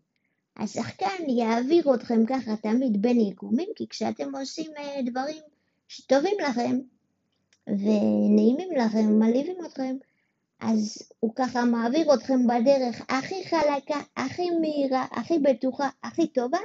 השחקן 0.57 1.29
יעביר 1.29 1.95
אתכם 1.95 2.25
ככה 2.25 2.55
תמיד 2.55 3.01
בין 3.01 3.19
יקומים, 3.19 3.69
כי 3.75 3.87
כשאתם 3.87 4.35
עושים 4.35 4.71
אה, 4.77 5.01
דברים 5.05 5.41
שטובים 5.87 6.35
לכם, 6.49 6.79
ונעימים 7.67 8.71
לכם, 8.77 9.19
מלהיבים 9.19 9.65
אתכם, 9.65 9.95
אז 10.59 10.97
הוא 11.19 11.31
ככה 11.35 11.65
מעביר 11.65 12.13
אתכם 12.13 12.47
בדרך 12.47 13.01
הכי 13.09 13.47
חלקה, 13.49 14.01
הכי 14.17 14.49
מהירה, 14.49 15.05
הכי 15.11 15.39
בטוחה, 15.39 15.89
הכי 16.03 16.27
טובה, 16.27 16.57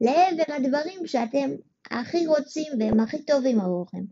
לעבר 0.00 0.54
הדברים 0.54 1.06
שאתם 1.06 1.50
הכי 1.90 2.26
רוצים 2.26 2.72
והם 2.78 3.00
הכי 3.00 3.22
טובים 3.22 3.60
עבורכם. 3.60 4.04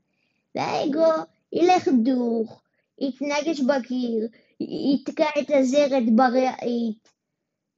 והאגו 0.54 1.12
ילך 1.52 1.88
דוך, 2.02 2.62
יתנגש 3.00 3.60
בקיר, 3.60 4.28
יתקע 4.60 5.28
את 5.40 5.50
הזרת 5.50 6.16
ברעית, 6.16 7.08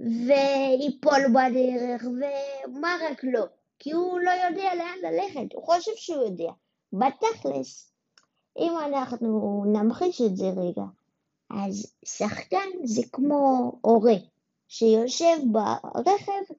ויפול 0.01 1.21
בדרך, 1.29 2.05
ומה 2.05 2.97
רק 3.11 3.25
לא. 3.25 3.45
כי 3.79 3.93
הוא 3.93 4.21
לא 4.21 4.31
יודע 4.31 4.75
לאן 4.75 4.99
ללכת, 5.03 5.55
הוא 5.55 5.65
חושב 5.65 5.91
שהוא 5.97 6.25
יודע. 6.25 6.53
בתכלס, 6.93 7.93
אם 8.59 8.73
אנחנו 8.87 9.63
נמחיש 9.67 10.21
את 10.21 10.37
זה 10.37 10.49
רגע, 10.49 10.83
אז 11.51 11.95
שחקן 12.05 12.69
זה 12.85 13.03
כמו 13.13 13.73
הורה 13.81 14.17
שיושב 14.69 15.37
ברכב 15.53 16.55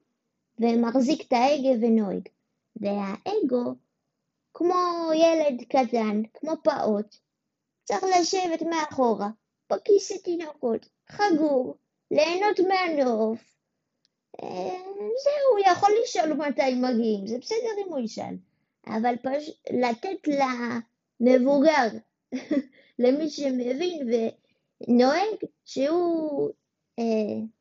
ומחזיק 0.59 1.27
את 1.27 1.33
ההגה 1.33 1.69
ונוהג. 1.81 2.29
והאגו, 2.75 3.75
כמו 4.53 5.11
ילד 5.15 5.61
קטן, 5.69 6.21
כמו 6.33 6.51
פעוט, 6.63 7.15
צריך 7.83 8.03
לשבת 8.03 8.61
מאחורה, 8.61 9.29
בכיס 9.69 10.11
התינוקות, 10.11 10.89
חגור, 11.09 11.75
ליהנות 12.11 12.59
מהנוף. 12.59 13.39
אה, 14.43 14.77
זהו, 15.23 15.51
הוא 15.51 15.59
יכול 15.71 15.89
לשאול 16.03 16.33
מתי 16.33 16.75
מגיעים, 16.75 17.27
זה 17.27 17.37
בסדר 17.37 17.85
אם 17.85 17.89
הוא 17.89 17.99
ישאל, 17.99 18.35
אבל 18.87 19.15
פש... 19.23 19.51
לתת 19.71 20.27
למבוגר, 21.19 21.87
למי 22.99 23.29
שמבין 23.29 24.09
ונוהג, 24.87 25.35
שהוא, 25.65 26.49
אה, 26.99 27.03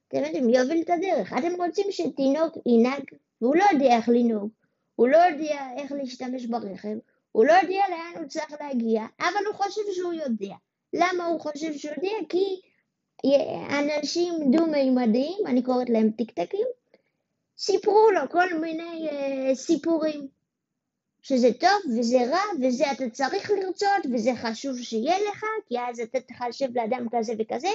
אתם 0.08 0.24
יודעים, 0.24 0.50
יוביל 0.50 0.82
את 0.82 0.90
הדרך. 0.90 1.32
אתם 1.32 1.62
רוצים 1.62 1.86
שתינוק 1.90 2.56
ינהג, 2.66 3.02
והוא 3.40 3.56
לא 3.56 3.64
יודע 3.72 3.96
איך 3.96 4.08
לנהוג, 4.08 4.50
הוא 4.96 5.08
לא 5.08 5.16
יודע 5.16 5.66
איך 5.76 5.92
להשתמש 5.92 6.46
ברכב, 6.46 6.96
הוא 7.32 7.44
לא 7.44 7.52
יודע 7.52 7.82
לאן 7.90 8.22
הוא 8.22 8.28
צריך 8.28 8.52
להגיע, 8.60 9.02
אבל 9.20 9.46
הוא 9.46 9.54
חושב 9.54 9.80
שהוא 9.92 10.12
יודע. 10.12 10.54
למה 10.92 11.26
הוא 11.26 11.40
חושב 11.40 11.76
שהוא 11.76 11.94
יודע? 11.96 12.16
כי 12.28 12.60
אנשים 13.78 14.34
דו-מימדיים, 14.50 15.46
אני 15.46 15.62
קוראת 15.62 15.90
להם 15.90 16.10
טיקטקים, 16.10 16.66
סיפרו 17.58 18.10
לו 18.10 18.20
כל 18.30 18.54
מיני 18.60 19.08
uh, 19.10 19.54
סיפורים. 19.54 20.28
שזה 21.22 21.48
טוב 21.60 21.98
וזה 21.98 22.18
רע 22.30 22.42
וזה 22.62 22.92
אתה 22.92 23.10
צריך 23.10 23.50
לרצות 23.50 24.06
וזה 24.14 24.30
חשוב 24.36 24.78
שיהיה 24.78 25.18
לך 25.18 25.44
כי 25.68 25.78
אז 25.78 26.00
אתה 26.00 26.20
תחשב 26.20 26.68
לאדם 26.74 27.06
כזה 27.12 27.32
וכזה 27.38 27.68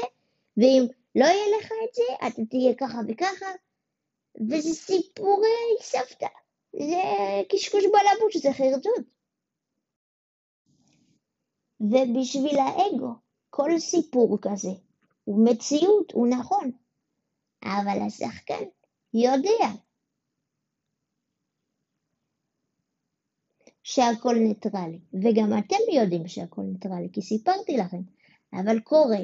ואם 0.58 0.86
לא 1.16 1.26
יהיה 1.26 1.58
לך 1.60 1.66
את 1.66 1.96
זה 1.96 2.28
אתה 2.28 2.42
תהיה 2.50 2.74
ככה 2.74 2.98
וככה 3.08 3.46
וזה 4.50 4.74
סיפורי 4.74 5.78
סבתא 5.82 6.28
זה 6.80 7.02
קשקוש 7.50 7.84
בלבוש, 7.84 8.38
זה 8.38 8.54
חרטוט. 8.54 9.06
ובשביל 11.80 12.60
האגו, 12.60 13.14
כל 13.50 13.80
סיפור 13.80 14.38
כזה 14.42 14.70
הוא 15.26 15.46
מציאות, 15.46 16.12
הוא 16.12 16.28
נכון, 16.28 16.72
אבל 17.64 18.02
השחקן 18.08 18.64
יודע 19.14 19.68
שהכל 23.84 24.36
ניטרלי, 24.36 25.00
וגם 25.14 25.60
אתם 25.60 25.76
יודעים 25.94 26.28
שהכל 26.28 26.62
ניטרלי, 26.62 27.10
כי 27.14 27.22
סיפרתי 27.22 27.78
לכם, 27.78 28.02
אבל 28.54 28.80
קורה 28.80 29.20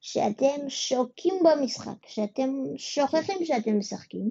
שאתם 0.00 0.68
שקועים 0.68 1.34
במשחק, 1.44 2.06
שאתם 2.06 2.50
שוכחים 2.76 3.44
שאתם 3.44 3.78
משחקים, 3.78 4.30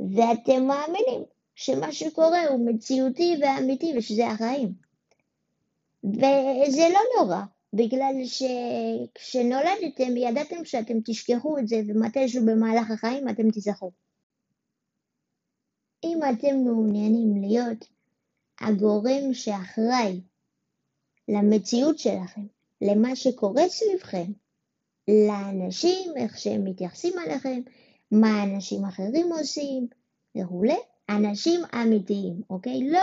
ואתם 0.00 0.66
מאמינים 0.66 1.24
שמה 1.54 1.92
שקורה 1.92 2.46
הוא 2.48 2.68
מציאותי 2.68 3.36
ואמיתי 3.40 3.94
ושזה 3.98 4.26
החיים. 4.26 4.74
וזה 6.04 6.88
לא 6.92 7.00
נורא, 7.18 7.42
בגלל 7.72 8.14
שכשנולדתם 8.24 10.16
ידעתם 10.16 10.64
שאתם 10.64 10.94
תשכחו 11.04 11.58
את 11.58 11.68
זה 11.68 11.76
ומתישהו 11.86 12.46
במהלך 12.46 12.90
החיים 12.90 13.28
אתם 13.28 13.50
תזכרו. 13.50 13.92
אם 16.04 16.18
אתם 16.32 16.56
מעוניינים 16.64 17.40
להיות 17.40 17.88
הגורם 18.60 19.32
שאחראי 19.34 20.20
למציאות 21.28 21.98
שלכם, 21.98 22.46
למה 22.80 23.16
שקורה 23.16 23.68
סביבכם, 23.68 24.32
לאנשים, 25.08 26.16
איך 26.16 26.38
שהם 26.38 26.64
מתייחסים 26.64 27.12
עליכם, 27.18 27.60
מה 28.10 28.44
אנשים 28.44 28.84
אחרים 28.84 29.32
עושים 29.32 29.88
וכולי, 30.38 30.78
אנשים 31.10 31.60
אמיתיים, 31.74 32.40
אוקיי? 32.50 32.90
לא 32.90 33.00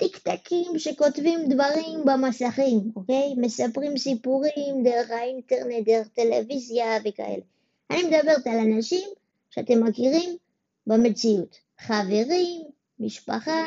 טיקטקים 0.00 0.78
שכותבים 0.78 1.40
דברים 1.48 2.04
במסכים, 2.04 2.92
אוקיי? 2.96 3.34
מספרים 3.36 3.96
סיפורים 3.96 4.82
דרך 4.84 5.10
האינטרנט, 5.10 5.86
דרך 5.86 6.08
טלוויזיה 6.08 6.98
וכאלה. 7.04 7.42
אני 7.90 8.02
מדברת 8.02 8.46
על 8.46 8.58
אנשים 8.58 9.08
שאתם 9.50 9.84
מכירים 9.84 10.36
במציאות. 10.86 11.56
חברים, 11.80 12.62
משפחה, 12.98 13.64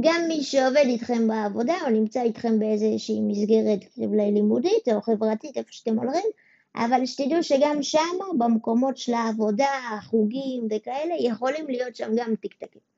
גם 0.00 0.24
מי 0.28 0.42
שעובד 0.42 0.84
איתכם 0.86 1.28
בעבודה 1.28 1.74
או 1.84 1.90
נמצא 1.90 2.22
איתכם 2.22 2.58
באיזושהי 2.58 3.20
מסגרת 3.20 3.80
לימודית 3.96 4.88
או 4.92 5.02
חברתית, 5.02 5.56
איפה 5.56 5.72
שאתם 5.72 5.98
הולכים, 5.98 6.30
אבל 6.76 7.06
שתדעו 7.06 7.42
שגם 7.42 7.82
שם, 7.82 8.18
במקומות 8.38 8.96
של 8.96 9.14
העבודה, 9.14 9.70
החוגים 9.92 10.68
וכאלה, 10.70 11.14
יכולים 11.18 11.66
להיות 11.66 11.96
שם 11.96 12.10
גם 12.16 12.34
טיקטקים. 12.36 12.97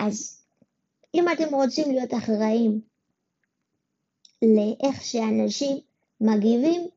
אז 0.00 0.44
אם 1.14 1.24
אתם 1.32 1.54
רוצים 1.54 1.90
להיות 1.90 2.14
אחראים 2.14 2.80
לאיך 4.42 5.02
שאנשים 5.02 5.76
מגיבים 6.20 6.88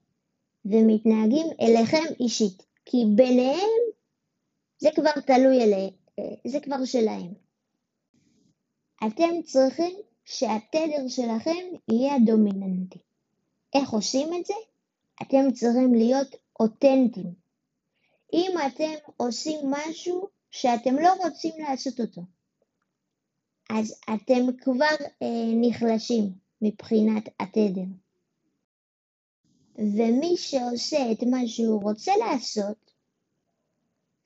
ומתנהגים 0.65 1.47
אליכם 1.61 2.13
אישית, 2.19 2.65
כי 2.85 2.97
ביניהם 3.15 3.69
זה 4.79 4.89
כבר 4.95 5.11
תלוי 5.25 5.63
אליהם, 5.63 5.93
זה 6.47 6.59
כבר 6.59 6.85
שלהם. 6.85 7.33
אתם 9.07 9.41
צריכים 9.43 9.95
שהתדר 10.25 11.07
שלכם 11.07 11.65
יהיה 11.91 12.15
הדומיננטי. 12.15 12.99
איך 13.75 13.89
עושים 13.89 14.33
את 14.33 14.45
זה? 14.45 14.53
אתם 15.21 15.51
צריכים 15.53 15.93
להיות 15.93 16.35
אותנטיים. 16.59 17.33
אם 18.33 18.51
אתם 18.67 18.93
עושים 19.17 19.59
משהו 19.69 20.27
שאתם 20.51 20.95
לא 20.95 21.13
רוצים 21.23 21.53
לעשות 21.57 21.99
אותו, 21.99 22.21
אז 23.69 23.99
אתם 24.15 24.57
כבר 24.61 24.95
אה, 25.21 25.51
נחלשים 25.61 26.33
מבחינת 26.61 27.23
התדר. 27.39 27.85
ומי 29.75 30.37
שעושה 30.37 31.11
את 31.11 31.23
מה 31.23 31.47
שהוא 31.47 31.83
רוצה 31.83 32.11
לעשות, 32.17 32.91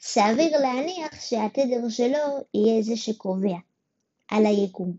סביר 0.02 0.58
להניח 0.58 1.22
שהתדר 1.22 1.90
שלו 1.90 2.46
יהיה 2.54 2.82
זה 2.82 2.98
שקובע 2.98 3.58
על 4.28 4.46
היקום. 4.46 4.98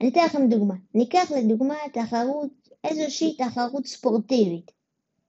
אני 0.00 0.08
אתן 0.08 0.24
לכם 0.24 0.48
דוגמה. 0.48 0.74
ניקח 0.94 1.30
לדוגמה 1.38 1.76
תחרות, 1.92 2.68
איזושהי 2.84 3.36
תחרות 3.36 3.86
ספורטיבית. 3.86 4.70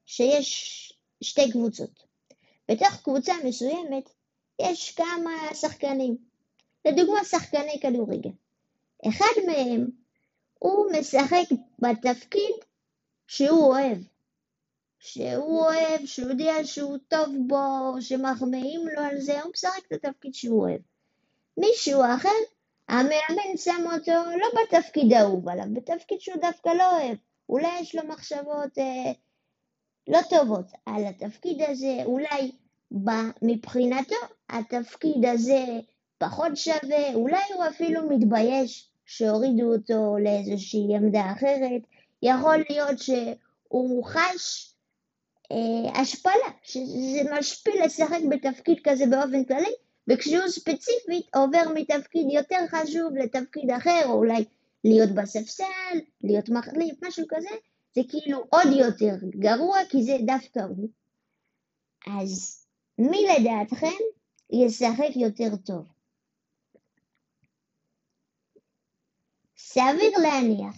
שיש 0.05 0.93
שתי 1.21 1.51
קבוצות. 1.51 2.03
בתוך 2.71 3.01
קבוצה 3.03 3.33
מסוימת 3.45 4.09
יש 4.61 4.91
כמה 4.91 5.31
שחקנים. 5.53 6.30
לדוגמה 6.85 7.23
שחקני 7.23 7.79
כדורגל. 7.81 8.29
אחד 9.09 9.41
מהם 9.47 9.87
הוא 10.59 10.85
משחק 10.99 11.45
בתפקיד 11.79 12.55
שהוא 13.27 13.65
אוהב. 13.65 13.97
שהוא 14.99 15.59
אוהב, 15.59 16.05
שהוא 16.05 16.29
יודע 16.29 16.53
שהוא 16.63 16.97
טוב 17.07 17.35
בו, 17.47 17.95
שמחמיאים 18.01 18.81
לו 18.87 19.01
על 19.01 19.19
זה, 19.19 19.41
הוא 19.41 19.51
משחק 19.53 19.81
את 19.87 20.05
התפקיד 20.05 20.33
שהוא 20.33 20.61
אוהב. 20.61 20.81
מישהו 21.57 22.01
אחר, 22.15 22.29
המאמן 22.87 23.57
שם 23.57 23.83
אותו 23.93 24.11
לא 24.11 24.47
בתפקיד 24.61 25.13
האהוב 25.13 25.49
עליו, 25.49 25.65
בתפקיד 25.73 26.21
שהוא 26.21 26.41
דווקא 26.41 26.69
לא 26.69 26.97
אוהב. 26.97 27.17
אולי 27.49 27.79
יש 27.79 27.95
לו 27.95 28.01
מחשבות 28.07 28.77
אה, 28.77 29.11
לא 30.07 30.19
טובות 30.29 30.65
על 30.85 31.05
התפקיד 31.05 31.61
הזה, 31.61 31.97
אולי 32.05 32.51
מבחינתו 33.41 34.15
התפקיד 34.49 35.25
הזה 35.25 35.65
פחות 36.21 36.57
שווה, 36.57 37.13
אולי 37.13 37.43
הוא 37.55 37.65
אפילו 37.67 38.09
מתבייש 38.09 38.89
שהורידו 39.05 39.73
אותו 39.73 40.15
לאיזושהי 40.23 40.95
עמדה 40.95 41.31
אחרת, 41.31 41.81
יכול 42.21 42.63
להיות 42.69 42.99
שהוא 42.99 44.05
חש 44.05 44.73
אה, 45.51 46.01
השפלה, 46.01 46.51
שזה 46.63 47.21
משפיל 47.39 47.83
לשחק 47.85 48.19
בתפקיד 48.29 48.77
כזה 48.83 49.05
באופן 49.05 49.45
כללי, 49.45 49.73
וכשהוא 50.07 50.47
ספציפית 50.47 51.35
עובר 51.35 51.63
מתפקיד 51.75 52.27
יותר 52.31 52.67
חשוב 52.69 53.15
לתפקיד 53.15 53.71
אחר, 53.71 54.01
או 54.05 54.13
אולי 54.13 54.45
להיות 54.83 55.09
בספסל, 55.09 55.97
להיות 56.23 56.49
מחליף, 56.49 57.03
משהו 57.03 57.25
כזה, 57.29 57.49
זה 57.95 58.01
כאילו 58.09 58.43
עוד 58.49 58.67
יותר 58.71 59.15
גרוע 59.39 59.77
כי 59.89 60.03
זה 60.03 60.17
דווקא 60.25 60.59
הוא. 60.59 60.89
אז 62.07 62.65
מי 62.99 63.25
לדעתכם 63.39 64.01
ישחק 64.51 65.15
יותר 65.15 65.55
טוב? 65.65 66.00
סביר 69.73 70.17
להניח 70.21 70.75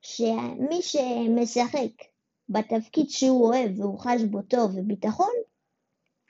שמי 0.00 0.82
שמשחק 0.82 2.04
בתפקיד 2.48 3.10
שהוא 3.10 3.46
אוהב 3.46 3.80
והוא 3.80 3.98
חש 3.98 4.22
בו 4.30 4.42
טוב 4.42 4.70
וביטחון, 4.74 5.32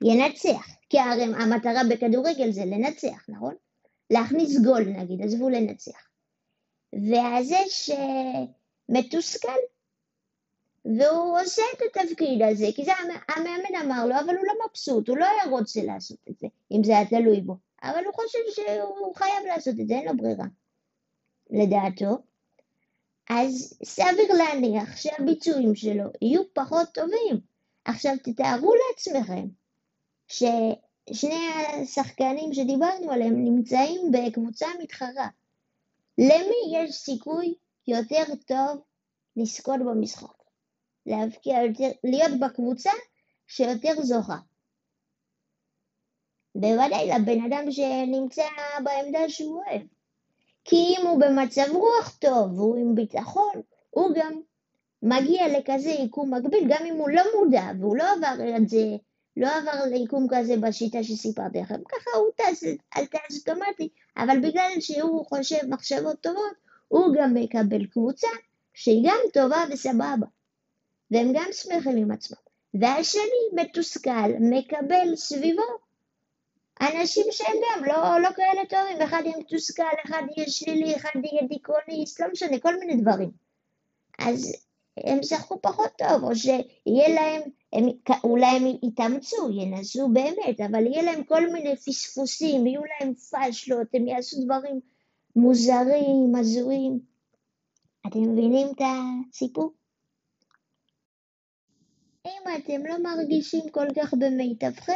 ינצח. 0.01 0.67
כי 0.89 0.99
הרי 0.99 1.23
המטרה 1.23 1.81
בכדורגל 1.89 2.51
זה 2.51 2.65
לנצח, 2.65 3.29
נכון? 3.29 3.55
להכניס 4.09 4.61
גול 4.61 4.83
נגיד, 4.83 5.21
עזבו 5.21 5.49
לנצח. 5.49 6.07
והזה 6.93 7.57
שמתוסכל, 8.89 9.61
והוא 10.85 11.39
עושה 11.39 11.61
את 11.73 11.81
התפקיד 11.81 12.41
הזה, 12.41 12.67
כי 12.75 12.85
זה 12.85 12.91
המאמן 13.35 13.85
אמר 13.85 14.05
לו, 14.05 14.15
אבל 14.15 14.35
הוא 14.37 14.45
לא 14.45 14.53
מבסוט, 14.69 15.09
הוא 15.09 15.17
לא 15.17 15.25
היה 15.25 15.51
רוצה 15.51 15.83
לעשות 15.83 16.19
את 16.29 16.39
זה, 16.39 16.47
אם 16.71 16.83
זה 16.83 16.97
היה 16.97 17.09
תלוי 17.09 17.41
בו. 17.41 17.57
אבל 17.83 18.05
הוא 18.05 18.13
חושב 18.13 18.39
שהוא 18.51 19.15
חייב 19.15 19.45
לעשות 19.47 19.75
את 19.79 19.87
זה, 19.87 19.93
אין 19.93 20.05
לו 20.05 20.17
ברירה, 20.17 20.45
לדעתו. 21.49 22.17
אז 23.29 23.77
סביר 23.83 24.33
להניח 24.37 24.97
שהביצועים 24.97 25.75
שלו 25.75 26.03
יהיו 26.21 26.41
פחות 26.53 26.87
טובים. 26.93 27.39
עכשיו 27.85 28.13
תתארו 28.23 28.73
לעצמכם 28.75 29.47
ששני 30.27 31.47
השחקנים 31.83 32.53
שדיברנו 32.53 33.11
עליהם 33.11 33.43
נמצאים 33.43 34.01
בקבוצה 34.11 34.67
מתחרה. 34.81 35.27
למי 36.17 36.77
יש 36.77 36.95
סיכוי 36.95 37.55
יותר 37.87 38.23
טוב 38.47 38.81
לזכות 39.35 39.79
במשחק? 39.79 40.35
להבקיע 41.05 41.63
יותר, 41.63 41.89
להיות 42.03 42.39
בקבוצה 42.39 42.91
שיותר 43.47 44.01
זוכה. 44.01 44.37
בוודאי 46.55 47.09
לבן 47.09 47.45
אדם 47.45 47.71
שנמצא 47.71 48.43
בעמדה 48.83 49.29
שהוא 49.29 49.63
אוהב. 49.63 49.81
כי 50.65 50.75
אם 50.75 51.07
הוא 51.07 51.19
במצב 51.19 51.71
רוח 51.71 52.17
טוב 52.19 52.59
והוא 52.59 52.77
עם 52.77 52.95
ביטחון, 52.95 53.61
הוא 53.89 54.11
גם 54.15 54.33
מגיע 55.03 55.59
לכזה 55.59 55.89
יקום 55.89 56.33
מקביל, 56.33 56.63
גם 56.67 56.85
אם 56.85 56.95
הוא 56.95 57.09
לא 57.09 57.23
מודע 57.39 57.71
והוא 57.79 57.97
לא 57.97 58.03
עבר 58.13 58.57
את 58.57 58.69
זה, 58.69 58.95
לא 59.37 59.47
עבר 59.47 59.85
ליקום 59.85 60.27
כזה 60.29 60.57
בשיטה 60.57 61.03
שסיפרתי 61.03 61.59
לכם, 61.59 61.81
ככה 61.89 62.17
הוא 62.17 62.27
טס 62.35 62.63
על 62.91 63.05
טס 63.05 63.37
אוטומטי, 63.37 63.89
אבל 64.17 64.39
בגלל 64.39 64.69
שהוא 64.79 65.25
חושב 65.25 65.65
מחשבות 65.69 66.21
טובות, 66.21 66.53
הוא 66.87 67.15
גם 67.17 67.33
מקבל 67.33 67.85
קבוצה 67.85 68.27
שהיא 68.73 69.09
גם 69.09 69.17
טובה 69.33 69.63
וסבבה, 69.71 70.27
והם 71.11 71.31
גם 71.33 71.47
שמחים 71.51 71.97
עם 71.97 72.11
עצמם. 72.11 72.37
והשני 72.73 73.21
מתוסכל, 73.53 74.29
מקבל 74.39 75.15
סביבו 75.15 75.84
אנשים 76.81 77.25
שהם 77.31 77.55
גם 77.63 77.85
לא, 77.85 78.21
לא 78.21 78.29
כאלה 78.35 78.65
טובים, 78.69 79.01
אחד 79.01 79.21
יהיה 79.25 79.37
מתוסכל, 79.37 79.83
אחד 80.05 80.21
יהיה 80.37 80.49
שלילי, 80.49 80.95
אחד 80.95 81.09
יהיה 81.23 81.47
דיכאוניסט, 81.47 82.19
לא 82.19 82.27
משנה, 82.31 82.59
כל 82.59 82.79
מיני 82.79 83.01
דברים. 83.01 83.31
אז 84.19 84.55
הם 84.97 85.19
ישחקו 85.19 85.61
פחות 85.61 85.91
טוב, 85.97 86.23
או 86.23 86.35
שיהיה 86.35 87.09
להם, 87.09 87.41
הם, 87.73 87.83
אולי 88.23 88.45
הם 88.45 88.63
יתאמצו, 88.83 89.49
ינסו 89.51 90.09
באמת, 90.09 90.61
אבל 90.69 90.85
יהיה 90.87 91.03
להם 91.03 91.23
כל 91.23 91.51
מיני 91.51 91.75
פספוסים, 91.75 92.67
יהיו 92.67 92.81
להם 92.85 93.13
פשלות, 93.13 93.87
הם 93.93 94.07
יעשו 94.07 94.37
דברים 94.45 94.79
מוזרים, 95.35 96.35
הזויים. 96.39 96.99
אתם 98.07 98.19
מבינים 98.19 98.67
את 98.67 98.81
הסיפור? 99.31 99.73
אם 102.25 102.41
אתם 102.57 102.85
לא 102.85 102.97
מרגישים 102.97 103.69
כל 103.71 103.87
כך 103.95 104.13
במיטבכם, 104.13 104.93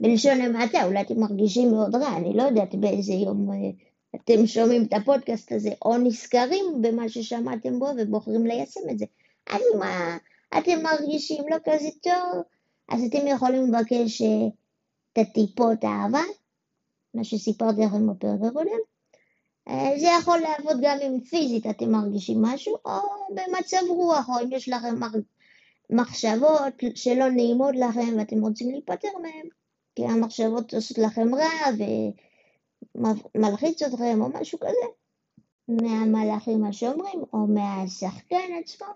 בלשון 0.00 0.40
המעטה, 0.40 0.84
אולי 0.84 1.00
אתם 1.00 1.20
מרגישים 1.20 1.70
מאוד 1.70 1.94
רע, 1.94 2.16
אני 2.16 2.32
לא 2.36 2.42
יודעת 2.42 2.74
באיזה 2.74 3.12
יום 3.12 3.50
אה, 3.52 3.56
אתם 4.14 4.46
שומעים 4.46 4.84
את 4.84 4.92
הפודקאסט 4.92 5.52
הזה, 5.52 5.70
או 5.84 5.96
נזכרים 5.96 6.64
במה 6.82 7.08
ששמעתם 7.08 7.78
בו 7.78 7.88
ובוחרים 7.98 8.46
ליישם 8.46 8.80
את 8.90 8.98
זה. 8.98 9.04
אז 9.50 9.60
אם 9.74 9.80
אתם 10.58 10.82
מרגישים 10.82 11.44
לא 11.50 11.56
כזה 11.64 11.88
טוב, 12.02 12.42
אז 12.88 13.02
אתם 13.04 13.26
יכולים 13.26 13.72
לבקש 13.72 14.22
אה, 14.22 14.46
את 15.12 15.18
הטיפות 15.18 15.84
האהבה, 15.84 16.22
מה 17.14 17.24
שסיפרתי 17.24 17.80
לכם 17.80 18.06
בפרק 18.06 18.40
הקודם. 18.48 18.80
אה, 19.68 19.92
זה 19.98 20.06
יכול 20.20 20.38
לעבוד 20.38 20.76
גם 20.82 20.98
אם 21.02 21.20
פיזית 21.20 21.66
אתם 21.66 21.90
מרגישים 21.90 22.42
משהו, 22.42 22.76
או 22.84 22.98
במצב 23.30 23.82
רוח, 23.88 24.28
או 24.28 24.34
אם 24.42 24.52
יש 24.52 24.68
לכם 24.68 24.94
מחשבות 25.90 26.74
שלא 26.94 27.28
נעימות 27.28 27.74
לכם 27.76 28.18
ואתם 28.18 28.40
רוצים 28.40 28.70
להיפטר 28.70 29.08
מהן. 29.22 29.48
כי 29.96 30.04
המחשבות 30.04 30.74
עושות 30.74 30.98
לכם 30.98 31.34
רע 31.34 31.70
ומלחיץ 32.94 33.82
אתכם 33.82 34.22
או 34.22 34.28
משהו 34.40 34.58
כזה, 34.58 34.86
מהמלאכים 35.68 36.64
השומרים 36.64 37.22
או 37.32 37.46
מהשחקן 37.46 38.52
עצמו, 38.60 38.86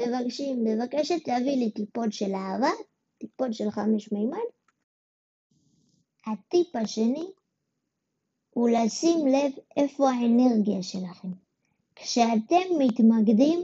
מבקשים, 0.00 0.64
מבקשת 0.64 1.24
תביא 1.24 1.56
לי 1.56 1.70
טיפות 1.70 2.12
של 2.12 2.34
אהבה, 2.34 2.70
טיפות 3.18 3.54
של 3.54 3.70
חמש 3.70 4.12
מימד. 4.12 4.38
הטיפ 6.26 6.76
השני 6.76 7.30
הוא 8.50 8.68
לשים 8.68 9.26
לב 9.26 9.52
איפה 9.76 10.10
האנרגיה 10.10 10.82
שלכם. 10.82 11.28
כשאתם 11.94 12.78
מתמקדים 12.78 13.62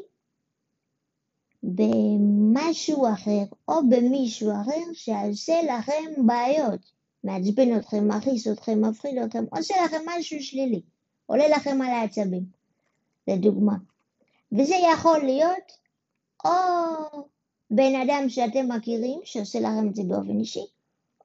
במשהו 1.62 3.06
אחר 3.12 3.44
או 3.68 3.74
במישהו 3.88 4.50
אחר 4.52 4.92
שעושה 4.92 5.54
לכם 5.62 6.26
בעיות, 6.26 6.80
מעצבן 7.24 7.76
אתכם, 7.76 8.08
מכעיס 8.08 8.48
אתכם, 8.48 8.84
מפחיד 8.84 9.18
אתכם, 9.18 9.44
עושה 9.56 9.74
לכם 9.84 10.00
משהו 10.06 10.42
שלילי, 10.42 10.80
עולה 11.26 11.48
לכם 11.48 11.82
על 11.82 11.90
העצבים, 11.90 12.44
לדוגמה. 13.28 13.76
וזה 14.52 14.74
יכול 14.92 15.18
להיות 15.18 15.72
או 16.44 16.50
בן 17.70 17.94
אדם 17.94 18.28
שאתם 18.28 18.72
מכירים 18.72 19.20
שעושה 19.24 19.60
לכם 19.60 19.88
את 19.88 19.94
זה 19.94 20.02
באופן 20.02 20.38
אישי, 20.40 20.66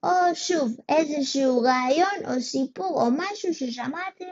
או 0.03 0.09
שוב 0.33 0.77
איזשהו 0.89 1.61
רעיון 1.61 2.35
או 2.35 2.41
סיפור 2.41 3.01
או 3.01 3.07
משהו 3.11 3.53
ששמעתם 3.53 4.25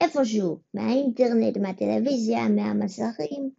איפשהו, 0.00 0.58
מהאינטרנט, 0.74 1.56
מהטלוויזיה, 1.56 2.48
מהמסכים, 2.48 3.50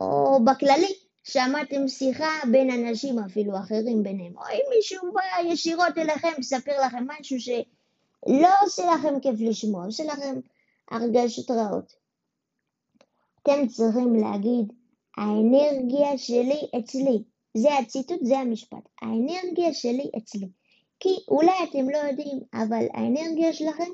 או 0.00 0.44
בכללי, 0.44 0.94
שמעתם 1.24 1.88
שיחה 1.88 2.30
בין 2.50 2.70
אנשים 2.70 3.18
אפילו 3.18 3.58
אחרים 3.58 4.02
ביניהם, 4.02 4.38
או 4.38 4.42
אם 4.52 4.76
מישהו 4.76 5.12
בא 5.12 5.50
ישירות 5.52 5.98
אליכם, 5.98 6.28
מספר 6.38 6.72
לכם 6.86 7.04
משהו 7.08 7.40
שלא 7.40 8.48
עושה 8.64 8.94
לכם 8.94 9.20
כיף 9.20 9.34
לשמוע, 9.38 9.86
עושה 9.86 10.04
לכם 10.04 10.40
הרגשות 10.90 11.50
רעות. 11.50 11.92
אתם 13.42 13.66
צריכים 13.66 14.14
להגיד, 14.14 14.72
האנרגיה 15.16 16.18
שלי 16.18 16.68
אצלי. 16.78 17.22
זה 17.56 17.78
הציטוט, 17.78 18.20
זה 18.22 18.38
המשפט. 18.38 18.88
האנרגיה 19.02 19.74
שלי 19.74 20.10
אצלי. 20.18 20.48
כי 21.00 21.08
אולי 21.28 21.64
אתם 21.70 21.90
לא 21.90 21.96
יודעים, 21.96 22.40
אבל 22.54 22.86
האנרגיה 22.94 23.52
שלכם 23.52 23.90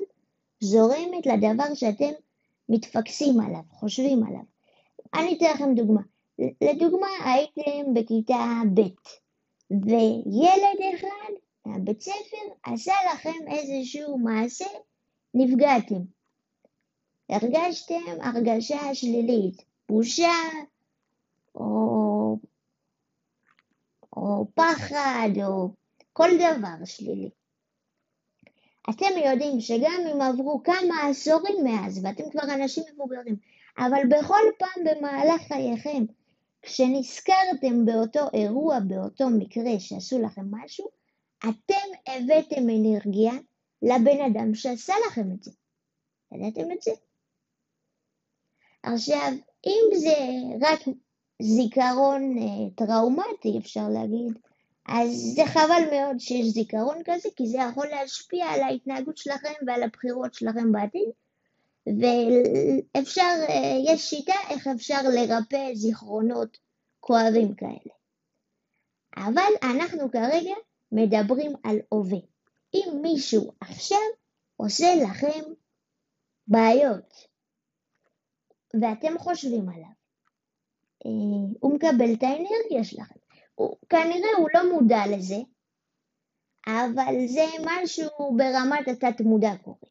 זורמת 0.59 1.25
לדבר 1.25 1.75
שאתם 1.75 2.11
מתפקסים 2.69 3.39
עליו, 3.39 3.61
חושבים 3.71 4.23
עליו. 4.23 4.56
אני 5.13 5.37
אתן 5.37 5.45
לכם 5.53 5.73
דוגמה. 5.75 6.01
לדוגמה, 6.39 7.07
הייתם 7.25 7.93
בכיתה 7.93 8.61
ב' 8.73 8.81
וילד 9.71 10.95
אחד 10.95 11.33
מהבית 11.65 12.01
ספר 12.01 12.37
עשה 12.63 12.93
לכם 13.13 13.47
איזשהו 13.47 14.17
מעשה, 14.17 14.65
נפגעתם. 15.33 16.01
הרגשתם 17.29 18.21
הרגשה 18.21 18.95
שלילית, 18.95 19.65
בושה 19.89 20.33
או, 21.55 22.37
או 24.15 24.47
פחד 24.55 25.29
או 25.43 25.69
כל 26.13 26.29
דבר 26.35 26.85
שלילי. 26.85 27.29
אתם 28.89 29.05
יודעים 29.25 29.61
שגם 29.61 30.01
אם 30.13 30.21
עברו 30.21 30.63
כמה 30.63 31.07
עשורים 31.09 31.63
מאז 31.63 32.05
ואתם 32.05 32.29
כבר 32.31 32.53
אנשים 32.53 32.83
מבוגרים, 32.93 33.35
אבל 33.77 34.01
בכל 34.09 34.43
פעם 34.59 34.83
במהלך 34.85 35.41
חייכם, 35.41 36.03
כשנזכרתם 36.61 37.85
באותו 37.85 38.19
אירוע, 38.33 38.79
באותו 38.79 39.29
מקרה 39.29 39.79
שעשו 39.79 40.21
לכם 40.21 40.45
משהו, 40.51 40.89
אתם 41.39 41.87
הבאתם 42.07 42.69
אנרגיה 42.69 43.33
לבן 43.81 44.21
אדם 44.31 44.55
שעשה 44.55 44.93
לכם 45.07 45.31
את 45.31 45.43
זה. 45.43 45.51
ידעתם 46.31 46.71
את 46.71 46.81
זה? 46.81 46.91
עכשיו, 48.83 49.31
אם 49.65 49.99
זה 49.99 50.15
רק 50.67 50.79
זיכרון 51.41 52.37
אה, 52.37 52.69
טראומטי, 52.75 53.57
אפשר 53.57 53.89
להגיד, 53.89 54.39
אז 54.87 55.09
זה 55.35 55.45
חבל 55.45 55.81
מאוד 55.91 56.19
שיש 56.19 56.47
זיכרון 56.47 56.97
כזה, 57.05 57.29
כי 57.35 57.47
זה 57.47 57.57
יכול 57.57 57.87
להשפיע 57.87 58.45
על 58.45 58.61
ההתנהגות 58.61 59.17
שלכם 59.17 59.53
ועל 59.67 59.83
הבחירות 59.83 60.33
שלכם 60.33 60.71
בעתיד. 60.71 61.09
ואפשר, 61.87 63.45
אה, 63.49 63.77
יש 63.85 64.09
שיטה 64.09 64.33
איך 64.49 64.67
אפשר 64.67 65.01
לרפא 65.03 65.73
זיכרונות 65.73 66.57
כואבים 66.99 67.55
כאלה. 67.55 67.93
אבל 69.17 69.51
אנחנו 69.63 70.11
כרגע 70.11 70.53
מדברים 70.91 71.53
על 71.63 71.77
הווה. 71.89 72.19
אם 72.73 72.99
מישהו 73.01 73.51
עכשיו 73.61 73.97
עושה 74.55 74.87
לכם 75.03 75.43
בעיות, 76.47 77.13
ואתם 78.81 79.17
חושבים 79.19 79.69
עליו. 79.69 79.97
אה, 81.05 81.55
הוא 81.59 81.75
מקבל 81.75 82.13
את 82.13 82.23
האנרגיה 82.23 82.83
שלכם. 82.83 83.19
הוא, 83.55 83.77
כנראה 83.89 84.29
הוא 84.37 84.49
לא 84.53 84.73
מודע 84.73 85.01
לזה, 85.17 85.37
אבל 86.67 87.13
זה 87.27 87.45
משהו 87.65 88.37
ברמת 88.37 88.87
התת 88.87 89.21
מודע 89.21 89.51
קורה. 89.63 89.89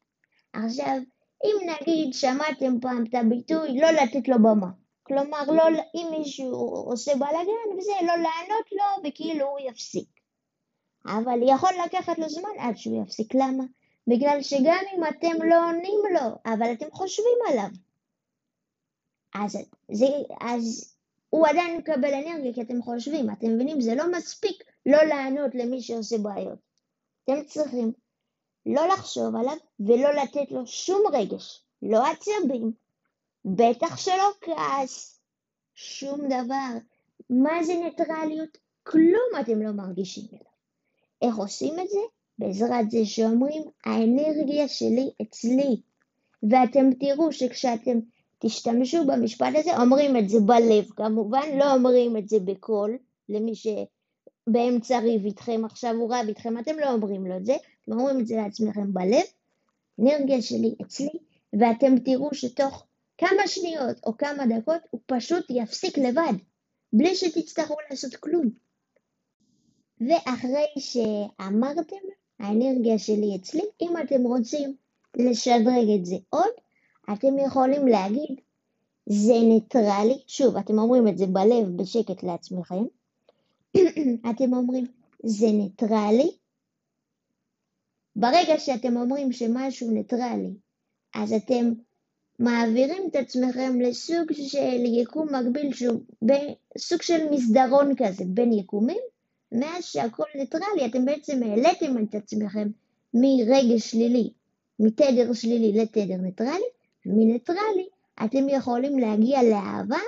עכשיו, 0.53 0.97
אם 1.45 1.69
נגיד 1.69 2.13
שמעתם 2.13 2.79
פעם 2.81 3.03
את 3.09 3.13
הביטוי 3.13 3.79
לא 3.79 3.91
לתת 3.91 4.27
לו 4.27 4.35
במה, 4.35 4.69
כלומר 5.03 5.45
לא, 5.47 5.63
אם 5.95 6.07
מישהו 6.11 6.51
עושה 6.87 7.15
בלאגן 7.15 7.77
וזה, 7.77 7.91
לא 8.01 8.13
לענות 8.13 8.71
לו 8.71 9.09
וכאילו 9.09 9.45
הוא 9.45 9.59
יפסיק. 9.69 10.07
אבל 11.05 11.39
יכול 11.47 11.69
לקחת 11.85 12.19
לו 12.19 12.29
זמן 12.29 12.49
עד 12.57 12.77
שהוא 12.77 13.03
יפסיק. 13.03 13.35
למה? 13.35 13.63
בגלל 14.07 14.41
שגם 14.41 14.83
אם 14.95 15.03
אתם 15.03 15.43
לא 15.49 15.69
עונים 15.69 16.01
לו, 16.13 16.53
אבל 16.53 16.71
אתם 16.71 16.85
חושבים 16.91 17.37
עליו, 17.49 17.69
אז, 19.35 19.57
זה, 19.91 20.05
אז 20.41 20.93
הוא 21.29 21.47
עדיין 21.47 21.77
מקבל 21.77 22.13
אנרגיה 22.13 22.53
כי 22.53 22.61
אתם 22.61 22.81
חושבים, 22.81 23.29
אתם 23.29 23.47
מבינים? 23.47 23.81
זה 23.81 23.95
לא 23.95 24.11
מספיק 24.11 24.63
לא 24.85 25.03
לענות 25.03 25.55
למי 25.55 25.81
שעושה 25.81 26.17
בעיות. 26.17 26.59
אתם 27.23 27.43
צריכים 27.45 27.91
לא 28.67 28.87
לחשוב 28.87 29.35
עליו 29.35 29.57
ולא 29.79 30.13
לתת 30.13 30.51
לו 30.51 30.67
שום 30.67 31.01
רגש, 31.13 31.63
לא 31.81 32.05
עצבים, 32.07 32.71
בטח 33.45 33.97
שלא 33.97 34.29
כעס, 34.41 35.19
שום 35.75 36.19
דבר. 36.25 36.77
מה 37.29 37.63
זה 37.63 37.73
ניטרליות? 37.75 38.57
כלום 38.83 39.41
אתם 39.41 39.61
לא 39.61 39.71
מרגישים 39.71 40.23
אליו. 40.33 40.51
איך 41.21 41.35
עושים 41.35 41.79
את 41.79 41.89
זה? 41.89 41.99
בעזרת 42.39 42.91
זה 42.91 43.05
שאומרים, 43.05 43.63
האנרגיה 43.85 44.67
שלי 44.67 45.09
אצלי. 45.21 45.81
ואתם 46.43 46.93
תראו 46.99 47.31
שכשאתם 47.31 47.99
תשתמשו 48.39 49.05
במשפט 49.05 49.53
הזה, 49.55 49.77
אומרים 49.77 50.17
את 50.17 50.29
זה 50.29 50.39
בלב 50.39 50.89
כמובן, 50.95 51.57
לא 51.59 51.73
אומרים 51.73 52.17
את 52.17 52.29
זה 52.29 52.39
בקול, 52.39 52.97
למי 53.29 53.55
שבאמצע 54.47 54.99
ריב 54.99 55.25
איתכם, 55.25 55.61
עכשיו 55.65 55.95
הוא 55.95 56.15
רב 56.15 56.25
איתכם, 56.27 56.59
אתם 56.59 56.79
לא 56.79 56.91
אומרים 56.91 57.27
לו 57.27 57.37
את 57.37 57.45
זה, 57.45 57.55
אתם 57.83 57.91
אומרים 57.91 58.19
את 58.19 58.27
זה 58.27 58.35
לעצמכם 58.35 58.93
בלב, 58.93 59.23
אנרגיה 60.01 60.41
שלי 60.41 60.75
אצלי, 60.81 61.09
ואתם 61.59 61.99
תראו 61.99 62.33
שתוך 62.33 62.85
כמה 63.17 63.47
שניות 63.47 63.97
או 64.05 64.17
כמה 64.17 64.43
דקות 64.57 64.81
הוא 64.89 65.01
פשוט 65.05 65.45
יפסיק 65.49 65.97
לבד, 65.97 66.33
בלי 66.93 67.15
שתצטרכו 67.15 67.75
לעשות 67.89 68.15
כלום. 68.15 68.49
ואחרי 70.01 70.65
שאמרתם, 70.79 71.95
האנרגיה 72.39 72.99
שלי 72.99 73.35
אצלי, 73.35 73.63
אם 73.81 73.93
אתם 74.03 74.23
רוצים 74.23 74.75
לשדרג 75.15 75.89
את 75.99 76.05
זה 76.05 76.15
עוד, 76.29 76.51
אתם 77.13 77.39
יכולים 77.45 77.87
להגיד, 77.87 78.41
זה 79.05 79.33
ניטרלי, 79.33 80.23
שוב, 80.27 80.57
אתם 80.57 80.79
אומרים 80.79 81.07
את 81.07 81.17
זה 81.17 81.25
בלב 81.25 81.67
בשקט 81.75 82.23
לעצמכם, 82.23 82.83
אתם 84.29 84.53
אומרים, 84.53 84.85
זה 85.23 85.47
ניטרלי. 85.47 86.31
ברגע 88.15 88.59
שאתם 88.59 88.97
אומרים 88.97 89.31
שמשהו 89.31 89.91
ניטרלי, 89.91 90.53
אז 91.15 91.33
אתם 91.33 91.73
מעבירים 92.39 93.03
את 93.09 93.15
עצמכם 93.15 93.81
לסוג 93.81 94.33
של 94.33 94.85
יקום 94.85 95.27
מקביל 95.35 95.71
סוג 96.77 97.01
של 97.01 97.29
מסדרון 97.31 97.93
כזה 97.97 98.23
בין 98.27 98.53
יקומים, 98.53 99.01
מאז 99.51 99.83
שהכל 99.85 100.23
ניטרלי 100.35 100.85
אתם 100.85 101.05
בעצם 101.05 101.43
העליתם 101.43 102.03
את 102.03 102.15
עצמכם 102.15 102.67
מרגש 103.13 103.91
שלילי, 103.91 104.29
מתדר 104.79 105.33
שלילי 105.33 105.81
לתדר 105.81 106.17
ניטרלי, 106.17 106.69
מניטרלי 107.05 107.87
אתם 108.25 108.49
יכולים 108.49 108.99
להגיע 108.99 109.43
לאהבה, 109.43 109.99